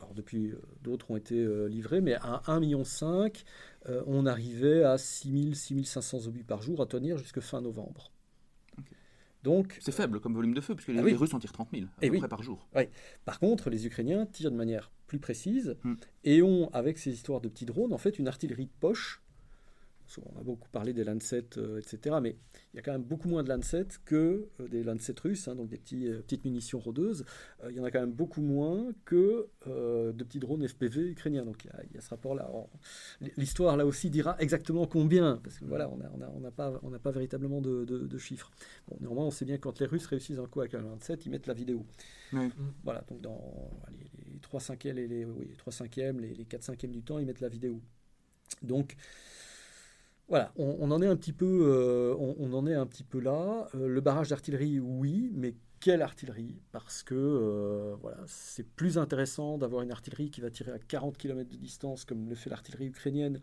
Alors 0.00 0.14
depuis, 0.14 0.48
euh, 0.48 0.60
d'autres 0.82 1.10
ont 1.10 1.16
été 1.16 1.46
livrés, 1.68 2.00
mais 2.00 2.14
à 2.14 2.42
1,5 2.46 2.60
million, 2.60 2.82
on 4.06 4.26
arrivait 4.26 4.84
à 4.84 4.98
6000, 4.98 5.56
6500 5.56 6.26
obus 6.26 6.44
par 6.44 6.62
jour 6.62 6.80
à 6.80 6.86
tenir 6.86 7.18
jusqu'à 7.18 7.40
fin 7.40 7.60
novembre. 7.60 8.12
Donc, 9.44 9.78
c'est 9.80 9.92
faible 9.92 10.20
comme 10.20 10.34
volume 10.34 10.54
de 10.54 10.60
feu, 10.60 10.74
puisque 10.74 10.88
les, 10.88 10.98
ah 10.98 11.16
Russes 11.16 11.32
en 11.32 11.38
tirent 11.38 11.52
30 11.52 11.68
000 11.72 11.86
à 11.86 12.00
peu 12.00 12.18
près 12.18 12.28
par 12.28 12.42
jour. 12.42 12.68
Par 13.24 13.38
contre, 13.38 13.70
les 13.70 13.86
Ukrainiens 13.86 14.26
tirent 14.26 14.50
de 14.50 14.56
manière 14.56 14.90
plus 15.06 15.18
précise 15.18 15.76
hmm. 15.84 15.94
et 16.24 16.42
ont, 16.42 16.68
avec 16.72 16.98
ces 16.98 17.12
histoires 17.12 17.40
de 17.40 17.48
petits 17.48 17.64
drones, 17.64 17.92
en 17.92 17.98
fait 17.98 18.18
une 18.18 18.28
artillerie 18.28 18.66
de 18.66 18.72
poche 18.80 19.22
on 20.16 20.38
a 20.38 20.42
beaucoup 20.42 20.68
parlé 20.70 20.92
des 20.92 21.04
Lancet, 21.04 21.44
euh, 21.56 21.78
etc. 21.78 22.16
Mais 22.22 22.36
il 22.72 22.76
y 22.76 22.78
a 22.78 22.82
quand 22.82 22.92
même 22.92 23.02
beaucoup 23.02 23.28
moins 23.28 23.42
de 23.42 23.48
Lancet 23.48 23.86
que 24.04 24.48
euh, 24.60 24.68
des 24.68 24.82
Lancet 24.82 25.14
russes, 25.22 25.48
hein, 25.48 25.54
donc 25.54 25.68
des 25.68 25.76
petits, 25.76 26.08
euh, 26.08 26.20
petites 26.20 26.44
munitions 26.44 26.78
rôdeuses. 26.78 27.24
il 27.68 27.76
y 27.76 27.80
en 27.80 27.84
a 27.84 27.90
quand 27.90 28.00
même 28.00 28.12
beaucoup 28.12 28.40
moins 28.40 28.88
que 29.04 29.48
de 29.66 30.24
petits 30.24 30.38
drones 30.38 30.66
FPV 30.66 31.10
ukrainiens. 31.10 31.44
Donc 31.44 31.64
il 31.64 31.94
y 31.94 31.98
a, 31.98 32.00
ce 32.00 32.10
rapport-là. 32.10 32.50
L'histoire 33.36 33.76
là 33.76 33.84
aussi 33.84 34.10
dira 34.10 34.36
exactement 34.40 34.86
combien, 34.86 35.40
parce 35.42 35.58
que 35.58 35.64
voilà, 35.64 35.90
on 35.90 35.96
n'a 35.96 36.10
on 36.34 36.44
a, 36.44 36.50
pas, 36.50 36.80
on 36.82 36.90
pas 36.90 37.10
véritablement 37.10 37.60
de, 37.60 38.18
chiffres. 38.18 38.50
Bon, 38.88 38.96
néanmoins, 39.00 39.26
on 39.26 39.30
sait 39.30 39.44
bien 39.44 39.56
que 39.56 39.62
quand 39.62 39.78
les 39.80 39.86
Russes 39.86 40.06
réussissent 40.06 40.38
un 40.38 40.46
coup 40.46 40.60
avec 40.60 40.74
un 40.74 40.80
Lancet, 40.80 41.14
ils 41.24 41.30
mettent 41.30 41.46
la 41.46 41.54
vidéo. 41.54 41.84
Voilà, 42.82 43.04
donc 43.08 43.20
dans 43.20 43.70
les, 43.90 44.38
3 44.40 44.60
cinquièmes, 44.60 44.96
les, 44.96 45.08
les, 45.08 45.24
oui, 45.24 45.54
3 45.58 45.72
cinquièmes, 45.72 46.20
les, 46.20 46.34
les 46.34 46.44
4 46.44 46.62
cinquièmes 46.62 46.92
du 46.92 47.02
temps, 47.02 47.18
ils 47.18 47.26
mettent 47.26 47.40
la 47.40 47.48
vidéo. 47.48 47.80
Donc, 48.62 48.96
voilà, 50.28 50.52
on, 50.56 50.90
en 50.90 51.00
est 51.00 51.06
un 51.06 51.16
petit 51.16 51.32
peu, 51.32 51.46
euh, 51.46 52.14
on, 52.18 52.52
en 52.52 52.66
est 52.66 52.74
un 52.74 52.86
petit 52.86 53.02
peu 53.02 53.18
là. 53.18 53.66
Euh, 53.74 53.88
le 53.88 54.00
barrage 54.02 54.28
d'artillerie, 54.28 54.78
oui, 54.78 55.30
mais 55.34 55.54
quelle 55.80 56.02
artillerie? 56.02 56.60
Parce 56.70 57.02
que 57.02 57.14
euh, 57.14 57.94
voilà, 58.02 58.18
c'est 58.26 58.68
plus 58.68 58.98
intéressant 58.98 59.56
d'avoir 59.56 59.80
une 59.80 59.90
artillerie 59.90 60.30
qui 60.30 60.42
va 60.42 60.50
tirer 60.50 60.72
à 60.72 60.78
40 60.78 61.16
km 61.16 61.48
de 61.48 61.56
distance, 61.56 62.04
comme 62.04 62.28
le 62.28 62.34
fait 62.34 62.50
l'artillerie 62.50 62.88
ukrainienne, 62.88 63.40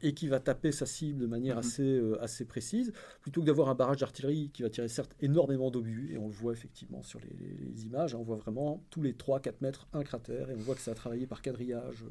et 0.00 0.14
qui 0.14 0.28
va 0.28 0.40
taper 0.40 0.72
sa 0.72 0.86
cible 0.86 1.18
de 1.18 1.26
manière 1.26 1.56
mhm. 1.56 1.60
assez, 1.60 2.02
assez 2.22 2.46
précise, 2.46 2.90
plutôt 3.20 3.42
que 3.42 3.46
d'avoir 3.46 3.68
un 3.68 3.74
barrage 3.74 3.98
d'artillerie 3.98 4.48
qui 4.54 4.62
va 4.62 4.70
tirer 4.70 4.88
certes 4.88 5.14
énormément 5.20 5.70
d'obus, 5.70 6.14
et 6.14 6.16
on 6.16 6.28
le 6.28 6.32
voit 6.32 6.54
effectivement 6.54 7.02
sur 7.02 7.20
les, 7.20 7.84
images, 7.84 8.14
hein, 8.14 8.18
on 8.18 8.24
voit 8.24 8.38
vraiment 8.38 8.82
tous 8.88 9.02
les 9.02 9.12
3-4 9.12 9.56
mètres 9.60 9.86
un 9.92 10.04
cratère, 10.04 10.48
et 10.48 10.54
on 10.54 10.60
voit 10.60 10.74
que 10.74 10.80
ça 10.80 10.92
a 10.92 10.94
travaillé 10.94 11.26
par 11.26 11.42
quadrillage. 11.42 12.02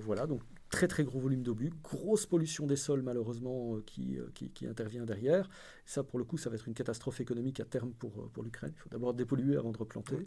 voilà, 0.00 0.26
donc 0.26 0.40
très 0.74 0.88
très 0.88 1.04
gros 1.04 1.20
volume 1.20 1.44
d'obus, 1.44 1.70
grosse 1.84 2.26
pollution 2.26 2.66
des 2.66 2.74
sols 2.74 3.02
malheureusement 3.02 3.76
euh, 3.76 3.82
qui, 3.86 4.18
euh, 4.18 4.26
qui, 4.34 4.50
qui, 4.50 4.66
intervient 4.66 5.04
derrière. 5.04 5.48
Ça 5.86 6.02
pour 6.02 6.18
le 6.18 6.24
coup 6.24 6.36
ça 6.36 6.50
va 6.50 6.56
être 6.56 6.66
une 6.66 6.74
catastrophe 6.74 7.20
économique 7.20 7.60
à 7.60 7.64
terme 7.64 7.92
pour, 7.92 8.18
euh, 8.18 8.30
pour 8.32 8.42
l'Ukraine. 8.42 8.72
Il 8.74 8.80
faut 8.80 8.88
d'abord 8.88 9.14
dépolluer 9.14 9.56
avant 9.56 9.70
de 9.70 9.78
replanter. 9.78 10.26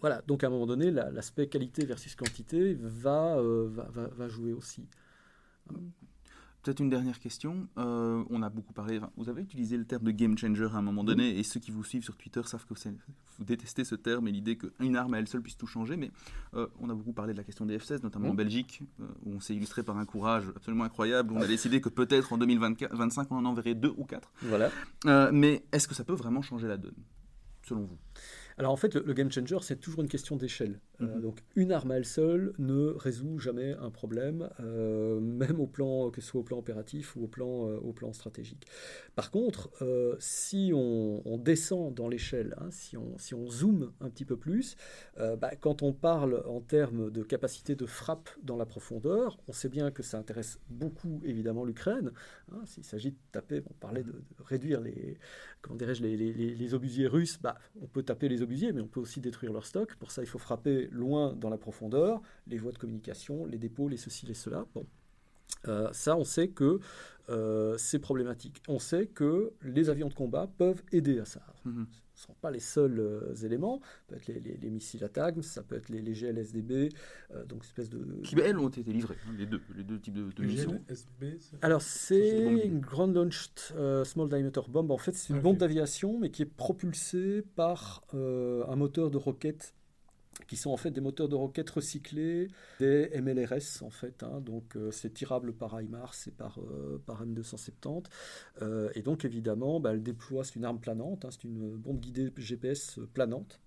voilà, 0.00 0.20
donc 0.26 0.44
à 0.44 0.48
un 0.48 0.50
moment 0.50 0.66
donné 0.66 0.90
l'aspect 0.90 1.46
qualité 1.46 1.86
versus 1.86 2.14
quantité 2.14 2.74
va, 2.74 3.40
va, 3.40 4.08
va, 4.08 4.28
jouer 4.28 4.52
aussi. 4.52 4.86
Peut-être 6.64 6.80
une 6.80 6.88
dernière 6.88 7.20
question. 7.20 7.68
Euh, 7.76 8.24
on 8.30 8.40
a 8.40 8.48
beaucoup 8.48 8.72
parlé. 8.72 8.98
vous 9.18 9.28
avez 9.28 9.42
utilisé 9.42 9.76
le 9.76 9.84
terme 9.84 10.02
de 10.02 10.10
game 10.10 10.38
changer 10.38 10.64
à 10.72 10.78
un 10.78 10.82
moment 10.82 11.04
donné, 11.04 11.38
et 11.38 11.42
ceux 11.42 11.60
qui 11.60 11.70
vous 11.70 11.84
suivent 11.84 12.04
sur 12.04 12.16
Twitter 12.16 12.40
savent 12.44 12.64
que 12.64 12.72
vous 12.72 13.44
détestez 13.44 13.84
ce 13.84 13.94
terme 13.94 14.28
et 14.28 14.32
l'idée 14.32 14.56
qu'une 14.56 14.96
arme 14.96 15.12
à 15.12 15.18
elle 15.18 15.28
seule 15.28 15.42
puisse 15.42 15.58
tout 15.58 15.66
changer. 15.66 15.98
Mais 15.98 16.10
euh, 16.54 16.66
on 16.80 16.88
a 16.88 16.94
beaucoup 16.94 17.12
parlé 17.12 17.34
de 17.34 17.38
la 17.38 17.44
question 17.44 17.66
des 17.66 17.76
F-16, 17.76 18.02
notamment 18.02 18.30
en 18.30 18.34
Belgique, 18.34 18.80
euh, 19.00 19.04
où 19.26 19.34
on 19.34 19.40
s'est 19.40 19.54
illustré 19.54 19.82
par 19.82 19.98
un 19.98 20.06
courage 20.06 20.44
absolument 20.56 20.84
incroyable. 20.84 21.34
Où 21.34 21.36
on 21.36 21.42
a 21.42 21.46
décidé 21.46 21.82
que 21.82 21.90
peut-être 21.90 22.32
en 22.32 22.38
2025, 22.38 23.30
on 23.30 23.36
en 23.36 23.44
enverrait 23.44 23.74
deux 23.74 23.92
ou 23.98 24.06
quatre. 24.06 24.32
Voilà. 24.40 24.70
mais 25.32 25.64
est-ce 25.70 25.86
que 25.86 25.94
ça 25.94 26.02
peut 26.04 26.14
vraiment 26.14 26.40
changer 26.40 26.66
la 26.66 26.78
donne, 26.78 26.96
selon 27.62 27.82
vous? 27.82 27.98
Alors 28.56 28.72
en 28.72 28.76
fait, 28.76 28.94
le, 28.94 29.12
game 29.14 29.30
changer, 29.30 29.58
c'est 29.62 29.80
toujours 29.80 30.02
une 30.02 30.08
question 30.08 30.36
d'échelle. 30.36 30.80
Euh, 31.00 31.06
mhm. 31.06 31.22
donc 31.22 31.40
une 31.56 31.72
arme 31.72 31.90
à 31.90 31.96
elle 31.96 32.04
seule 32.04 32.54
ne 32.58 32.86
résout 32.86 33.38
jamais 33.38 33.72
un 33.80 33.90
problème, 33.90 34.48
euh, 34.60 35.18
même 35.20 35.60
au 35.60 35.66
plan, 35.66 36.10
que 36.10 36.20
ce 36.20 36.28
soit 36.28 36.40
au 36.40 36.44
plan 36.44 36.58
opératif 36.58 37.16
ou 37.16 37.24
au 37.24 37.26
plan, 37.26 37.68
euh, 37.68 37.76
au 37.78 37.92
plan 37.92 38.12
stratégique. 38.12 38.66
Par 39.16 39.30
contre, 39.30 39.70
si 40.18 40.72
on, 40.74 41.22
descend 41.44 41.92
dans 41.94 42.08
l'échelle, 42.08 42.54
hein, 42.58 42.68
si, 42.70 42.96
on, 42.96 43.18
si 43.18 43.34
on 43.34 43.50
zoome 43.50 43.92
un 44.00 44.08
petit 44.08 44.24
peu 44.24 44.36
plus, 44.36 44.76
bah, 45.16 45.50
quand 45.60 45.82
on 45.82 45.92
parle 45.92 46.42
en 46.46 46.60
termes 46.60 47.10
de 47.10 47.22
capacité 47.22 47.74
de 47.74 47.86
frappe 47.86 48.30
dans 48.42 48.56
la 48.56 48.64
profondeur, 48.64 49.38
on 49.46 49.52
sait 49.52 49.68
bien 49.68 49.90
que 49.90 50.02
ça 50.02 50.18
intéresse 50.18 50.58
beaucoup 50.70 51.20
évidemment 51.24 51.64
l'Ukraine. 51.64 52.12
Hein, 52.50 52.62
s'il 52.64 52.84
s'agit 52.84 53.10
de 53.10 53.16
taper, 53.32 53.62
on 53.68 53.74
parlait 53.74 54.04
de, 54.04 54.14
réduire 54.44 54.80
les, 54.80 55.18
comment 55.60 55.76
dirais-je, 55.76 56.02
les, 56.02 56.16
les, 56.16 56.32
les, 56.32 56.74
obusiers 56.74 57.06
russes, 57.06 57.38
bah, 57.40 57.58
on 57.82 57.86
peut 57.86 58.02
taper 58.02 58.28
les 58.28 58.42
mais 58.46 58.80
on 58.80 58.86
peut 58.86 59.00
aussi 59.00 59.20
détruire 59.20 59.52
leur 59.52 59.66
stock. 59.66 59.94
Pour 59.96 60.10
ça, 60.10 60.22
il 60.22 60.26
faut 60.26 60.38
frapper 60.38 60.88
loin 60.90 61.34
dans 61.34 61.50
la 61.50 61.58
profondeur, 61.58 62.20
les 62.46 62.58
voies 62.58 62.72
de 62.72 62.78
communication, 62.78 63.46
les 63.46 63.58
dépôts, 63.58 63.88
les 63.88 63.96
ceci, 63.96 64.26
les 64.26 64.34
cela. 64.34 64.66
Bon. 64.74 64.86
Euh, 65.68 65.88
ça, 65.92 66.16
on 66.16 66.24
sait 66.24 66.48
que 66.48 66.80
euh, 67.28 67.76
c'est 67.78 67.98
problématique. 67.98 68.62
On 68.68 68.78
sait 68.78 69.06
que 69.06 69.52
les 69.62 69.88
avions 69.90 70.08
de 70.08 70.14
combat 70.14 70.48
peuvent 70.58 70.82
aider 70.92 71.18
à 71.18 71.24
ça. 71.24 71.42
Mhm. 71.64 71.86
Ce 72.14 72.22
ne 72.22 72.26
sont 72.26 72.36
pas 72.40 72.52
les 72.52 72.60
seuls 72.60 73.00
euh, 73.00 73.34
éléments. 73.42 73.80
Ça 74.08 74.16
peut 74.16 74.32
être 74.32 74.62
les, 74.62 74.70
missiles 74.70 75.02
ATAGM, 75.02 75.42
ça 75.42 75.62
peut 75.62 75.74
être 75.74 75.88
les, 75.88 76.00
les 76.00 76.12
GLSDB, 76.12 76.90
donc 77.48 77.64
espèce 77.64 77.90
de... 77.90 78.20
Qui, 78.22 78.38
elles, 78.38 78.56
ont 78.56 78.68
été 78.68 78.84
livrés, 78.84 79.16
hein, 79.26 79.34
les, 79.36 79.46
deux, 79.46 79.60
les 79.74 79.82
deux 79.82 79.98
types 79.98 80.14
de, 80.14 80.30
de 80.30 80.44
missiles. 80.44 80.80
Alors, 81.60 81.82
c'est 81.82 82.64
une 82.64 82.78
Ground 82.78 83.16
Launched 83.16 84.04
Small 84.04 84.28
Diameter 84.28 84.60
Bomb. 84.68 84.90
En 84.92 84.98
fait, 84.98 85.14
c'est 85.14 85.32
une 85.32 85.40
bombe 85.40 85.56
d'aviation, 85.56 86.18
mais 86.18 86.30
qui 86.30 86.42
est 86.42 86.56
propulsée 86.56 87.42
par 87.56 88.04
un 88.12 88.76
moteur 88.76 89.10
de 89.10 89.16
roquette 89.16 89.74
qui 90.46 90.56
sont 90.56 90.70
en 90.70 90.76
fait 90.76 90.90
des 90.90 91.00
moteurs 91.00 91.28
de 91.28 91.34
roquettes 91.34 91.70
recyclés, 91.70 92.48
des 92.78 93.10
MLRS 93.20 93.82
en 93.82 93.90
fait, 93.90 94.22
hein. 94.22 94.40
donc 94.40 94.76
euh, 94.76 94.90
c'est 94.90 95.12
tirable 95.12 95.52
par 95.52 95.80
HIMARS 95.80 96.14
et 96.26 96.30
par, 96.30 96.58
euh, 96.60 97.02
par 97.06 97.24
M270, 97.24 98.04
euh, 98.62 98.90
et 98.94 99.02
donc 99.02 99.24
évidemment 99.24 99.80
bah, 99.80 99.92
elle 99.92 100.02
déploie, 100.02 100.44
c'est 100.44 100.56
une 100.56 100.64
arme 100.64 100.80
planante, 100.80 101.24
hein. 101.24 101.30
c'est 101.30 101.44
une 101.44 101.76
bombe 101.76 102.00
guidée 102.00 102.32
GPS 102.36 102.98
planante, 103.12 103.60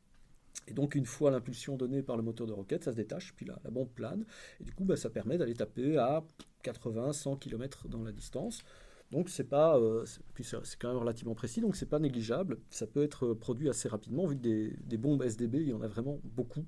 et 0.68 0.74
donc, 0.74 0.96
une 0.96 1.06
fois 1.06 1.32
l'impulsion 1.32 1.78
donnée 1.78 2.02
par 2.02 2.18
le 2.18 2.24
moteur 2.24 2.46
de 2.46 2.52
roquette, 2.52 2.84
ça 2.84 2.92
se 2.92 2.98
détache, 2.98 3.34
puis 3.36 3.46
la, 3.46 3.58
la 3.63 3.70
bombe 3.70 3.88
plane. 3.88 4.26
Et 4.60 4.66
du 4.66 4.74
coup, 4.74 4.84
bah, 4.84 4.98
ça 4.98 5.10
permet 5.10 5.38
d'aller 5.38 5.54
taper 5.54 5.98
à 5.98 6.26
80-100 6.63 7.40
km 7.40 7.88
dans 7.88 8.04
la 8.04 8.12
distance. 8.12 8.63
Donc 9.12 9.30
c'est 9.30 9.46
pas, 9.46 9.78
euh, 9.78 10.06
c'est 10.06 10.80
quand 10.80 10.89
même 10.89 10.98
relativement 10.98 11.36
précis, 11.36 11.62
donc 11.62 11.76
c'est 11.76 11.86
pas 11.86 12.00
négligeable. 12.00 12.60
Ça 12.70 12.88
peut 12.88 13.04
être 13.04 13.34
produit 13.34 13.70
assez 13.70 13.88
rapidement, 13.88 14.26
vu 14.26 14.36
que 14.36 14.41
des, 14.41 14.98
bombes 14.98 15.24
SDB, 15.24 15.60
il 15.62 15.70
y 15.70 15.74
en 15.74 15.82
a 15.82 15.88
vraiment 15.88 16.20
beaucoup 16.24 16.65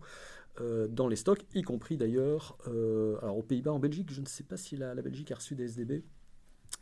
euh, 0.62 0.88
dans 0.88 1.08
les 1.08 1.18
stocks, 1.18 1.46
y 1.54 1.62
compris 1.64 1.98
d'ailleurs, 1.98 2.58
euh, 2.68 3.18
alors 3.22 3.38
aux 3.38 3.44
Pays-Bas, 3.44 3.74
en 3.74 3.80
Belgique, 3.80 4.12
je 4.12 4.22
ne 4.22 4.26
sais 4.26 4.44
pas 4.44 4.58
si 4.58 4.78
la, 4.78 4.96
Belgique 4.96 5.32
a 5.32 5.36
reçu 5.36 5.56
des 5.56 5.66
SDB. 5.66 6.04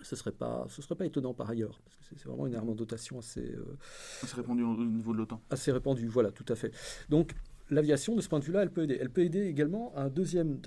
Ce 0.02 0.16
serait 0.16 0.32
pas, 0.32 0.66
ce 0.68 0.82
serait 0.82 0.96
pas 0.96 1.06
étonnant 1.06 1.34
par 1.34 1.50
ailleurs, 1.50 1.82
parce 1.84 1.96
que 1.96 2.04
c'est 2.04 2.28
vraiment 2.28 2.46
une 2.46 2.54
arme 2.54 2.70
en 2.70 2.76
dotation 2.76 3.18
assez, 3.18 3.56
assez 4.22 4.36
répandue 4.36 4.64
au 4.64 4.86
niveau 4.86 5.14
de 5.14 5.18
l'OTAN. 5.18 5.42
Assez 5.50 5.72
répandue, 5.72 6.08
voilà, 6.08 6.32
tout 6.32 6.46
à 6.50 6.56
fait. 6.56 6.72
Donc 7.10 7.34
l'aviation, 7.70 8.16
de 8.16 8.22
ce 8.22 8.30
point 8.30 8.40
de 8.40 8.46
vue-là, 8.46 8.64
elle 8.64 8.72
peut 8.72 8.84
aider. 8.84 8.98
Elle 9.00 9.10
peut 9.10 9.24
aider 9.24 9.46
également 9.48 9.94
à 9.96 10.04
un 10.04 10.10
deuxième, 10.10 10.60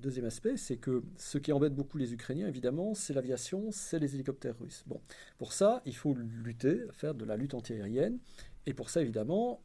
deuxième 0.00 0.24
aspect, 0.24 0.56
c'est 0.56 0.76
que 0.76 1.02
ce 1.16 1.38
qui 1.38 1.52
embête 1.52 1.74
beaucoup 1.74 1.98
les 1.98 2.12
Ukrainiens, 2.12 2.48
évidemment, 2.48 2.94
c'est 2.94 3.14
l'aviation, 3.14 3.68
c'est 3.70 3.98
les 3.98 4.14
hélicoptères 4.14 4.58
russes. 4.58 4.84
Bon, 4.86 5.00
pour 5.38 5.52
ça, 5.52 5.82
il 5.86 5.94
faut 5.94 6.14
lutter, 6.14 6.82
faire 6.92 7.14
de 7.14 7.24
la 7.24 7.36
lutte 7.36 7.54
antiaérienne. 7.54 8.18
Et 8.66 8.74
pour 8.74 8.90
ça, 8.90 9.02
évidemment, 9.02 9.62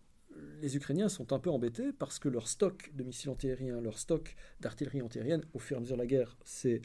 les 0.62 0.76
Ukrainiens 0.76 1.10
sont 1.10 1.34
un 1.34 1.40
peu 1.40 1.50
embêtés 1.50 1.92
parce 1.94 2.20
que 2.20 2.30
leur 2.30 2.48
stock 2.48 2.92
de 2.94 3.04
missiles 3.04 3.30
antiaériens, 3.30 3.80
leur 3.82 3.98
stock 3.98 4.36
d'artillerie 4.60 5.02
antiaérienne, 5.02 5.44
au 5.54 5.60
fur 5.60 5.76
et 5.76 5.80
à 5.80 5.82
mesure 5.82 5.96
de 5.96 6.02
la 6.02 6.08
guerre, 6.08 6.38
c'est 6.44 6.82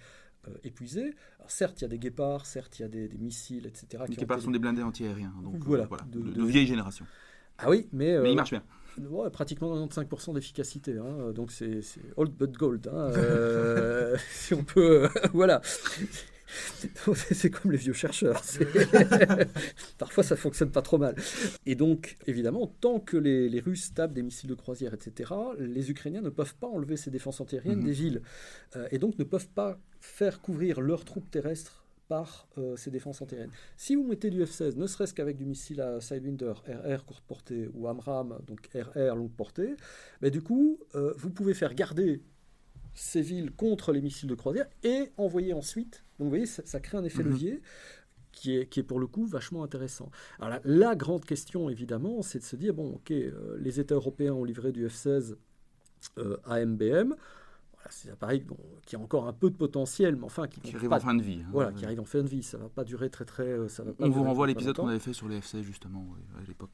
euh, 0.48 0.54
épuisé. 0.62 1.14
certes, 1.48 1.80
il 1.80 1.82
y 1.82 1.84
a 1.86 1.88
des 1.88 1.98
guépards, 1.98 2.46
certes, 2.46 2.78
il 2.78 2.82
y 2.82 2.84
a 2.84 2.88
des, 2.88 3.08
missiles, 3.18 3.66
etc. 3.66 4.04
Les 4.08 4.16
guépards 4.16 4.40
sont 4.40 4.50
des 4.50 4.58
blindés 4.58 4.82
antiaériens, 4.82 5.34
donc 5.42 5.64
voilà, 5.64 5.84
euh, 5.84 5.96
de, 6.06 6.44
vieille 6.44 6.66
génération. 6.66 7.06
Ah 7.58 7.68
oui, 7.68 7.88
mais... 7.92 8.18
mais 8.20 8.30
ils 8.30 8.36
marchent 8.36 8.52
bien 8.52 8.64
pratiquement 9.32 9.86
95% 9.86 10.34
d'efficacité. 10.34 10.96
Hein, 10.98 11.32
donc 11.34 11.50
c'est 11.52 11.80
old 12.16 12.32
but 12.32 12.52
gold. 12.52 12.88
Hein, 12.88 12.96
euh, 13.16 14.16
si 14.32 14.54
on 14.54 14.64
peut. 14.64 15.08
voilà. 15.32 15.60
C'est 17.14 17.50
comme 17.50 17.70
les 17.70 17.78
vieux 17.78 17.92
chercheurs. 17.92 18.42
Parfois, 19.98 20.24
ça 20.24 20.34
fonctionne 20.36 20.70
pas 20.70 20.82
trop 20.82 20.98
mal. 20.98 21.14
Et 21.66 21.74
donc, 21.74 22.16
évidemment, 22.26 22.66
tant 22.80 22.98
que 22.98 23.16
les, 23.16 23.60
Russes 23.60 23.94
tapent 23.94 24.12
des 24.12 24.22
missiles 24.22 24.50
de 24.50 24.54
croisière, 24.54 24.94
etc., 24.94 25.32
les 25.58 25.90
Ukrainiens 25.90 26.22
ne 26.22 26.30
peuvent 26.30 26.56
pas 26.56 26.66
enlever 26.66 26.96
ces 26.96 27.10
défenses 27.10 27.40
antiaériennes 27.40 27.82
mm-hmm. 27.82 27.84
des 27.84 27.92
villes. 27.92 28.22
Euh, 28.76 28.88
et 28.90 28.98
donc, 28.98 29.18
ne 29.18 29.24
peuvent 29.24 29.48
pas 29.48 29.78
faire 30.00 30.40
couvrir 30.40 30.80
leurs 30.80 31.04
troupes 31.04 31.30
terrestres 31.30 31.79
par 32.10 32.48
euh, 32.58 32.74
ces 32.76 32.90
défenses 32.90 33.22
antiaériennes. 33.22 33.52
Si 33.76 33.94
vous 33.94 34.02
mettez 34.02 34.30
du 34.30 34.42
F-16, 34.42 34.74
ne 34.74 34.88
serait-ce 34.88 35.14
qu'avec 35.14 35.36
du 35.36 35.46
missile 35.46 35.80
à 35.80 36.00
Sidewinder 36.00 36.54
RR 36.66 37.04
courte 37.04 37.22
portée 37.24 37.70
ou 37.72 37.86
AMRAAM, 37.86 38.40
donc 38.48 38.68
RR 38.74 39.14
longue 39.14 39.30
portée, 39.30 39.76
mais 40.20 40.32
du 40.32 40.42
coup, 40.42 40.80
euh, 40.96 41.14
vous 41.16 41.30
pouvez 41.30 41.54
faire 41.54 41.72
garder 41.72 42.20
ces 42.94 43.22
villes 43.22 43.52
contre 43.52 43.92
les 43.92 44.00
missiles 44.00 44.28
de 44.28 44.34
croisière 44.34 44.66
et 44.82 45.12
envoyer 45.18 45.52
ensuite. 45.52 46.02
Donc 46.18 46.26
vous 46.26 46.30
voyez, 46.30 46.46
ça, 46.46 46.80
crée 46.80 46.98
un 46.98 47.04
effet 47.04 47.22
mhm. 47.22 47.30
levier 47.30 47.62
qui 48.32 48.56
est, 48.56 48.66
qui 48.66 48.80
est 48.80 48.84
pour 48.84 48.98
le 48.98 49.06
coup 49.06 49.24
vachement 49.24 49.62
intéressant. 49.62 50.10
Alors 50.40 50.58
la, 50.64 50.96
grande 50.96 51.24
question, 51.24 51.70
évidemment, 51.70 52.22
c'est 52.22 52.40
de 52.40 52.44
se 52.44 52.56
dire, 52.56 52.74
bon, 52.74 52.94
ok, 52.94 53.12
euh, 53.12 53.56
les 53.60 53.78
États 53.78 53.94
européens 53.94 54.32
ont 54.32 54.44
livré 54.44 54.72
du 54.72 54.84
F-16 54.88 55.36
à 56.44 56.64
MBM. 56.64 57.14
Voilà, 57.80 57.90
c'est 57.90 58.10
un 58.10 58.12
appareil 58.12 58.44
qui 58.84 58.96
a 58.96 58.98
encore 58.98 59.26
un 59.26 59.32
peu 59.32 59.50
de 59.50 59.56
potentiel, 59.56 60.16
mais 60.16 60.24
enfin 60.24 60.46
qui, 60.46 60.60
qui 60.60 60.76
arrive 60.76 60.92
en 60.92 61.00
fin 61.00 61.14
de 61.14 61.22
vie. 61.22 61.40
Hein. 61.42 61.50
voilà, 61.52 61.72
qui 61.72 61.84
arrive 61.84 62.00
en 62.00 62.04
fin 62.04 62.22
de 62.22 62.28
vie. 62.28 62.42
Ça 62.42 62.58
va 62.58 62.68
pas 62.68 62.84
durer 62.84 63.10
très 63.10 63.24
très. 63.24 63.68
Ça 63.68 63.82
va 63.82 63.92
pas 63.92 64.04
On 64.04 64.10
vous 64.10 64.22
renvoie 64.22 64.44
à 64.44 64.48
l'épisode 64.48 64.76
qu'on 64.76 64.88
avait 64.88 64.98
fait 64.98 65.12
sur 65.12 65.28
les 65.28 65.40
F-16 65.40 65.62
justement 65.62 66.06
à 66.38 66.46
l'époque 66.46 66.70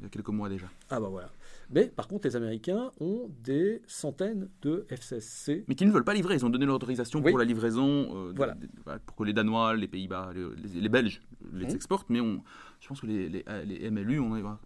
il 0.00 0.04
y 0.04 0.06
a 0.06 0.08
quelques 0.08 0.28
mois 0.28 0.48
déjà. 0.48 0.66
Ah 0.88 0.98
bah 0.98 1.08
voilà. 1.08 1.30
Mais 1.70 1.86
par 1.86 2.08
contre, 2.08 2.26
les 2.26 2.34
Américains 2.34 2.90
ont 3.00 3.30
des 3.42 3.82
centaines 3.86 4.48
de 4.62 4.86
F-16C. 4.90 5.64
Mais 5.68 5.74
qui 5.74 5.84
ne 5.84 5.92
veulent 5.92 6.04
pas 6.04 6.14
livrer. 6.14 6.34
Ils 6.34 6.44
ont 6.46 6.50
donné 6.50 6.64
l'autorisation 6.64 7.20
pour 7.20 7.38
la 7.38 7.44
livraison, 7.44 8.16
euh, 8.16 8.32
voilà. 8.34 8.56
pour 9.04 9.16
que 9.16 9.24
les 9.24 9.34
Danois, 9.34 9.76
les 9.76 9.88
Pays-Bas, 9.88 10.32
les, 10.64 10.88
Belges 10.88 11.20
les 11.52 11.66
mmh. 11.66 11.70
exportent. 11.70 12.08
Mais 12.08 12.20
on, 12.20 12.42
je 12.80 12.88
pense 12.88 13.00
que 13.00 13.06
les, 13.06 13.28
les, 13.28 13.90
MLU, 13.90 14.20
on 14.20 14.34
a 14.34 14.58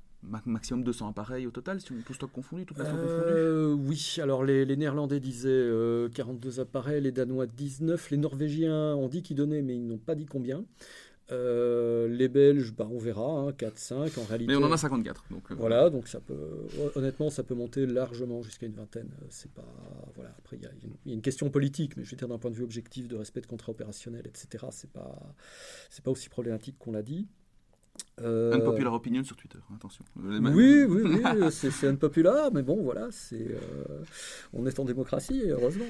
maximum 0.46 0.84
200 0.84 1.08
appareils 1.08 1.46
au 1.46 1.50
total, 1.50 1.80
si 1.80 1.92
on 1.92 1.96
tout 2.04 2.14
stock 2.14 2.32
confondu, 2.32 2.64
toute 2.64 2.78
nation 2.78 2.96
euh, 2.96 3.72
Oui, 3.74 4.16
alors 4.22 4.44
les, 4.44 4.76
Néerlandais 4.76 5.20
disaient 5.20 5.68
42 6.14 6.58
euh, 6.58 6.62
appareils, 6.62 7.00
les 7.00 7.12
Danois 7.12 7.46
19, 7.46 8.10
les 8.10 8.16
Norvégiens 8.16 8.94
ont 8.94 9.08
dit 9.08 9.22
qu'ils 9.22 9.36
donnaient, 9.36 9.62
mais 9.62 9.76
ils 9.76 9.86
n'ont 9.86 9.98
pas 9.98 10.14
dit 10.14 10.26
combien. 10.26 10.64
Euh, 11.32 12.06
les 12.08 12.28
Belges, 12.28 12.74
bah, 12.74 12.86
on 12.90 12.98
verra, 12.98 13.50
4-5 13.52 13.94
hein, 13.94 14.06
en 14.18 14.24
réalité. 14.24 14.52
Mais 14.52 14.56
on 14.56 14.66
en 14.66 14.72
a 14.72 14.76
54. 14.76 15.24
Donc, 15.30 15.50
voilà, 15.52 15.88
donc 15.88 16.06
ça 16.06 16.20
peut, 16.20 16.66
honnêtement, 16.96 17.30
ça 17.30 17.42
peut 17.42 17.54
monter 17.54 17.86
largement 17.86 18.42
jusqu'à 18.42 18.66
une 18.66 18.74
vingtaine. 18.74 19.08
C'est 19.30 19.50
pas, 19.52 19.64
voilà. 20.16 20.34
Après, 20.38 20.56
il 20.56 20.62
y, 20.62 20.66
a 20.66 20.70
une 21.14 21.22
question 21.22 21.48
politique, 21.48 21.96
mais 21.96 22.04
je 22.04 22.10
veux 22.10 22.16
dire 22.16 22.28
d'un 22.28 22.38
point 22.38 22.50
de 22.50 22.56
vue 22.56 22.64
objectif 22.64 23.08
de 23.08 23.16
respect 23.16 23.40
de 23.40 23.46
contrat 23.46 23.72
opérationnel, 23.72 24.26
etc. 24.26 24.66
C'est 24.70 24.90
pas, 24.90 25.34
c'est 25.88 26.04
pas 26.04 26.10
aussi 26.10 26.28
problématique 26.28 26.76
qu'on 26.78 26.92
l'a 26.92 27.02
dit. 27.02 27.26
Euh... 28.20 28.52
Unpopular 28.52 28.92
opinion 28.92 29.24
sur 29.24 29.36
Twitter, 29.36 29.58
attention. 29.74 30.04
Oui, 30.16 30.84
oui, 30.84 31.02
oui, 31.04 31.50
c'est 31.50 31.88
unpopular, 31.88 32.52
mais 32.52 32.62
bon, 32.62 32.80
voilà, 32.82 33.08
c'est, 33.10 33.48
euh, 33.50 34.04
on 34.52 34.66
est 34.66 34.78
en 34.78 34.84
démocratie, 34.84 35.42
heureusement. 35.48 35.84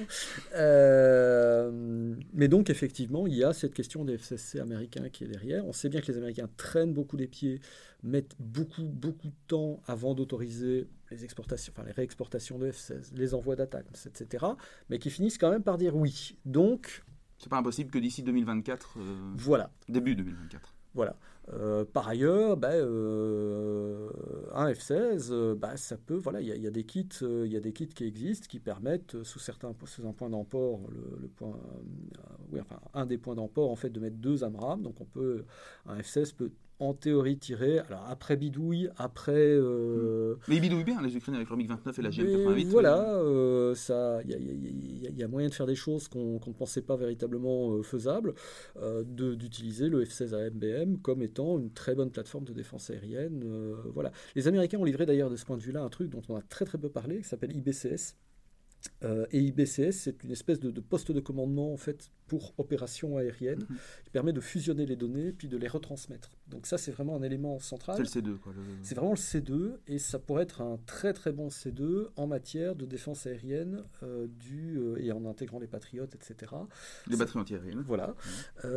Euh, 0.55 2.15
mais 2.33 2.47
donc, 2.47 2.71
effectivement, 2.71 3.27
il 3.27 3.35
y 3.35 3.43
a 3.43 3.53
cette 3.53 3.75
question 3.75 4.05
des 4.05 4.13
FCC 4.17 4.59
américains 4.59 5.09
qui 5.09 5.23
est 5.23 5.27
derrière. 5.27 5.65
On 5.67 5.73
sait 5.73 5.89
bien 5.89 6.01
que 6.01 6.11
les 6.11 6.17
Américains 6.17 6.49
traînent 6.57 6.93
beaucoup 6.93 7.15
les 7.15 7.27
pieds, 7.27 7.59
mettent 8.01 8.35
beaucoup, 8.39 8.83
beaucoup 8.83 9.27
de 9.27 9.35
temps 9.47 9.81
avant 9.85 10.15
d'autoriser 10.15 10.87
les 11.11 11.23
exportations, 11.23 11.73
enfin 11.75 11.85
les 11.85 11.93
réexportations 11.93 12.57
de 12.57 12.71
F-16, 12.71 13.15
les 13.15 13.35
envois 13.35 13.55
d'attaques, 13.55 13.85
etc., 14.05 14.45
mais 14.89 14.97
qui 14.97 15.11
finissent 15.11 15.37
quand 15.37 15.51
même 15.51 15.63
par 15.63 15.77
dire 15.77 15.95
oui. 15.95 16.37
Donc. 16.45 17.03
C'est 17.37 17.49
pas 17.49 17.57
impossible 17.57 17.91
que 17.91 17.99
d'ici 17.99 18.23
2024. 18.23 18.97
Euh, 18.97 19.15
voilà. 19.35 19.69
Début 19.87 20.15
2024. 20.15 20.73
Voilà. 20.95 21.15
Euh, 21.53 21.85
par 21.85 22.07
ailleurs, 22.07 22.57
bah, 22.57 22.71
euh, 22.71 24.09
un 24.53 24.71
F16, 24.71 25.29
euh, 25.31 25.55
bah, 25.55 25.77
ça 25.77 25.95
peut, 25.95 26.15
voilà, 26.15 26.41
il 26.41 26.47
y, 26.47 26.67
a 26.67 26.71
des 26.71 26.83
kits, 26.83 27.07
il 27.21 27.51
y 27.51 27.55
a 27.55 27.59
des 27.59 27.71
kits 27.71 27.87
qui 27.87 28.03
existent 28.03 28.47
qui 28.49 28.59
permettent, 28.59 29.21
sous 29.23 29.39
certains, 29.39 29.71
sous 29.85 30.07
un 30.07 30.13
point 30.13 30.29
d'emport, 30.29 30.81
le, 30.89 31.27
point, 31.27 31.59
oui, 32.51 32.59
enfin, 32.59 32.79
un 32.93 33.05
des 33.05 33.17
points 33.17 33.35
d'emport 33.35 33.69
en 33.69 33.75
fait 33.75 33.89
de 33.89 33.99
mettre 33.99 34.17
deux 34.17 34.43
AMRAM. 34.43 34.81
Donc 34.81 34.99
on 35.01 35.05
peut, 35.05 35.45
un 35.85 35.99
F16 35.99 36.33
peut 36.33 36.51
en 36.79 36.93
théorie 36.93 37.37
tiré. 37.37 37.79
Alors 37.79 38.05
après 38.09 38.35
bidouille, 38.35 38.89
après. 38.97 39.33
Euh, 39.35 40.35
mais 40.47 40.57
ils 40.57 40.61
bidouillent 40.61 40.83
bien 40.83 41.01
les 41.01 41.15
Ukrainiens 41.15 41.39
avec 41.39 41.49
leur 41.49 41.57
MiG-29 41.57 41.99
et 41.99 42.01
la 42.01 42.09
GM-88. 42.09 42.67
Voilà, 42.67 43.15
euh, 43.15 43.75
ça, 43.75 44.19
il 44.27 45.17
y, 45.17 45.23
a 45.23 45.27
moyen 45.27 45.49
de 45.49 45.53
faire 45.53 45.65
des 45.65 45.75
choses 45.75 46.07
qu'on 46.07 46.39
ne 46.45 46.53
pensait 46.53 46.81
pas 46.81 46.95
véritablement 46.95 47.71
euh, 47.71 47.83
faisables, 47.83 48.33
d'utiliser 49.05 49.89
le 49.89 50.03
F-16 50.03 50.33
à 50.33 50.49
MBM 50.49 50.97
comme 50.97 51.21
étant 51.21 51.57
une 51.57 51.71
très 51.71 51.95
bonne 51.95 52.11
plateforme 52.11 52.45
de 52.45 52.53
défense 52.53 52.89
aérienne. 52.89 53.43
voilà. 53.93 54.11
Les 54.35 54.47
Américains 54.47 54.77
ont 54.77 54.83
livré 54.83 55.05
d'ailleurs 55.05 55.29
de 55.29 55.35
ce 55.35 55.45
point 55.45 55.57
de 55.57 55.61
vue-là 55.61 55.81
un 55.81 55.89
truc 55.89 56.09
dont 56.09 56.21
on 56.29 56.35
a 56.35 56.41
très 56.41 56.65
très 56.65 56.77
peu 56.77 56.89
parlé, 56.89 57.17
qui 57.19 57.27
s'appelle 57.27 57.55
IBCS. 57.55 58.15
Euh, 59.03 59.25
et 59.31 59.39
IBCS, 59.39 59.91
c'est 59.91 60.23
une 60.23 60.31
espèce 60.31 60.59
de, 60.59 60.79
poste 60.81 61.11
de 61.11 61.19
commandement 61.19 61.73
en 61.73 61.77
fait 61.77 62.11
pour 62.27 62.53
opérations 62.57 63.17
aériennes 63.17 63.65
mhm. 63.69 63.77
qui 64.03 64.09
permet 64.09 64.33
de 64.33 64.41
fusionner 64.41 64.85
les 64.85 64.95
données 64.95 65.31
puis 65.31 65.47
de 65.47 65.57
les 65.57 65.67
retransmettre. 65.67 66.31
Donc 66.47 66.65
ça, 66.65 66.77
c'est 66.77 66.91
vraiment 66.91 67.15
un 67.15 67.21
élément 67.21 67.59
central. 67.59 67.97
C'est 68.05 68.21
le 68.21 68.33
C2. 68.33 68.37
C'est 68.81 68.95
vraiment 68.95 69.11
le 69.11 69.17
C2 69.17 69.77
et 69.87 69.99
ça 69.99 70.19
pourrait 70.19 70.43
être 70.43 70.61
un 70.61 70.79
très 70.85 71.13
très 71.13 71.31
bon 71.31 71.49
C2 71.49 72.07
en 72.15 72.27
matière 72.27 72.75
de 72.75 72.85
défense 72.85 73.27
aérienne 73.27 73.83
euh, 74.03 74.27
du, 74.27 74.77
euh, 74.77 74.97
et 74.99 75.11
en 75.11 75.25
intégrant 75.25 75.59
les 75.59 75.67
patriotes, 75.67 76.15
etc. 76.15 76.53
Les 77.07 77.17
batteries 77.17 77.39
antiaériennes. 77.39 77.83
Voilà. 77.85 78.15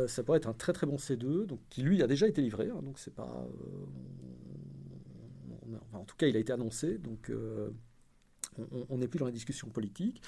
ça 0.07 0.23
pourrait 0.23 0.37
être 0.37 0.49
un 0.49 0.53
très 0.53 0.73
très 0.73 0.85
bon 0.85 0.97
C2 0.97 1.45
donc, 1.45 1.59
qui 1.69 1.81
lui 1.81 2.03
a 2.03 2.07
déjà 2.07 2.27
été 2.27 2.41
livré. 2.41 2.69
Hein, 2.69 2.81
donc 2.83 2.99
c'est 2.99 3.13
pas... 3.13 3.47
en 5.93 6.03
tout 6.05 6.15
cas, 6.15 6.27
il 6.27 6.35
a 6.35 6.39
été 6.39 6.53
annoncé. 6.53 6.97
Donc 6.97 7.31
on 8.89 8.97
n'est 8.97 9.07
plus 9.07 9.19
dans 9.19 9.25
la 9.25 9.31
discussion 9.31 9.69
politique, 9.69 10.21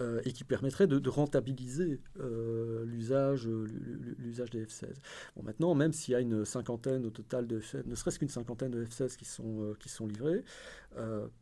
euh, 0.00 0.20
et 0.24 0.32
qui 0.32 0.44
permettrait 0.44 0.86
de, 0.86 1.08
rentabiliser 1.08 2.00
euh, 2.20 2.84
l'usage, 2.84 3.46
des 3.46 4.64
F-16. 4.64 4.94
Bon, 5.36 5.42
maintenant, 5.42 5.74
même 5.74 5.92
s'il 5.92 6.12
y 6.12 6.14
a 6.14 6.20
une 6.20 6.44
cinquantaine 6.44 7.06
au 7.06 7.10
total 7.10 7.46
de 7.46 7.60
F-16, 7.60 7.86
ne 7.86 7.94
serait-ce 7.94 8.18
qu'une 8.18 8.28
cinquantaine 8.28 8.70
de 8.70 8.84
F-16 8.84 9.16
qui 9.16 9.24
sont, 9.24 9.62
euh, 9.62 9.74
qui 9.78 9.88
sont 9.88 10.06
livrés, 10.06 10.44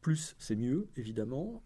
plus 0.00 0.34
c'est 0.40 0.56
mieux, 0.56 0.88
évidemment, 0.96 1.62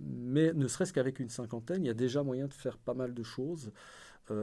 mais 0.00 0.52
ne 0.52 0.66
serait-ce 0.66 0.92
qu'avec 0.92 1.20
une 1.20 1.28
cinquantaine, 1.28 1.84
il 1.84 1.86
y 1.86 1.90
a 1.90 1.94
déjà 1.94 2.24
moyen 2.24 2.48
de 2.48 2.54
faire 2.54 2.76
pas 2.76 2.94
mal 2.94 3.14
de 3.14 3.22
choses. 3.22 3.70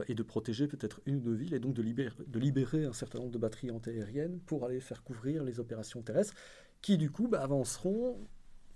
et 0.08 0.14
de 0.14 0.22
protéger 0.22 0.68
peut-être 0.68 1.00
une 1.04 1.16
ou 1.16 1.20
deux 1.20 1.34
villes, 1.34 1.54
et 1.54 1.58
donc 1.58 1.74
de 1.74 1.82
libérer, 1.82 2.14
de 2.26 2.38
libérer 2.38 2.84
un 2.84 2.92
certain 2.92 3.18
nombre 3.18 3.32
de 3.32 3.38
batteries 3.38 3.70
antiaériennes 3.70 4.38
pour 4.40 4.64
aller 4.64 4.80
faire 4.80 5.02
couvrir 5.02 5.42
les 5.42 5.58
opérations 5.58 6.00
terrestres, 6.02 6.34
qui 6.80 6.96
du 6.96 7.10
coup 7.10 7.28
bah, 7.28 7.42
avanceront 7.42 8.18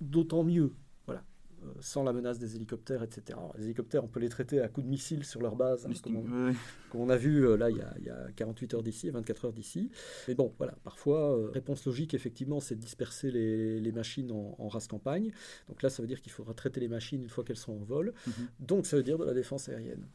d'autant 0.00 0.44
mieux. 0.44 0.72
Voilà. 1.06 1.24
Euh, 1.62 1.72
sans 1.80 2.02
la 2.04 2.12
menace 2.12 2.38
des 2.38 2.56
hélicoptères, 2.56 3.02
etc. 3.02 3.38
les 3.56 3.64
hélicoptères, 3.64 4.04
on 4.04 4.08
peut 4.08 4.20
les 4.20 4.28
traiter 4.28 4.60
à 4.60 4.68
coups 4.68 4.84
de 4.84 4.90
missiles 4.90 5.24
sur 5.24 5.40
leur 5.40 5.56
base, 5.56 5.86
hein, 5.86 5.90
comme, 6.02 6.54
on, 6.94 7.08
a 7.08 7.16
vu 7.16 7.46
euh, 7.46 7.56
là 7.56 7.70
il 7.70 7.76
y, 7.76 8.10
a, 8.10 8.26
48 8.36 8.74
heures 8.74 8.82
d'ici, 8.82 9.10
24 9.10 9.46
heures 9.46 9.52
d'ici. 9.52 9.90
Mais 10.28 10.34
bon, 10.34 10.52
voilà, 10.58 10.74
parfois, 10.84 11.36
euh, 11.36 11.50
réponse 11.50 11.84
logique, 11.86 12.14
effectivement, 12.14 12.60
c'est 12.60 12.74
de 12.74 12.80
disperser 12.80 13.30
les, 13.30 13.92
machines 13.92 14.30
en, 14.32 14.68
race 14.68 14.88
campagne. 14.88 15.30
Donc 15.68 15.82
là, 15.82 15.90
ça 15.90 16.02
veut 16.02 16.08
dire 16.08 16.20
qu'il 16.20 16.32
faudra 16.32 16.52
traiter 16.54 16.80
les 16.80 16.88
machines 16.88 17.22
une 17.22 17.28
fois 17.28 17.44
qu'elles 17.44 17.56
sont 17.56 17.72
en 17.72 17.84
vol. 17.84 18.12
Mhm. 18.26 18.32
Donc 18.60 18.86
ça 18.86 18.96
veut 18.96 19.02
dire 19.02 19.18
de 19.18 19.24
la 19.24 19.34
défense 19.34 19.68
aérienne. 19.68 20.06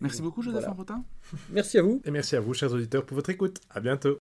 Merci 0.00 0.22
beaucoup, 0.22 0.42
Joseph 0.42 0.64
voilà. 0.76 1.02
Merci 1.50 1.78
à 1.78 1.82
vous. 1.82 2.00
Et 2.04 2.10
merci 2.10 2.36
à 2.36 2.40
vous, 2.40 2.52
chers 2.54 2.72
auditeurs, 2.72 3.06
pour 3.06 3.14
votre 3.14 3.30
écoute. 3.30 3.60
À 3.70 3.80
bientôt. 3.80 4.18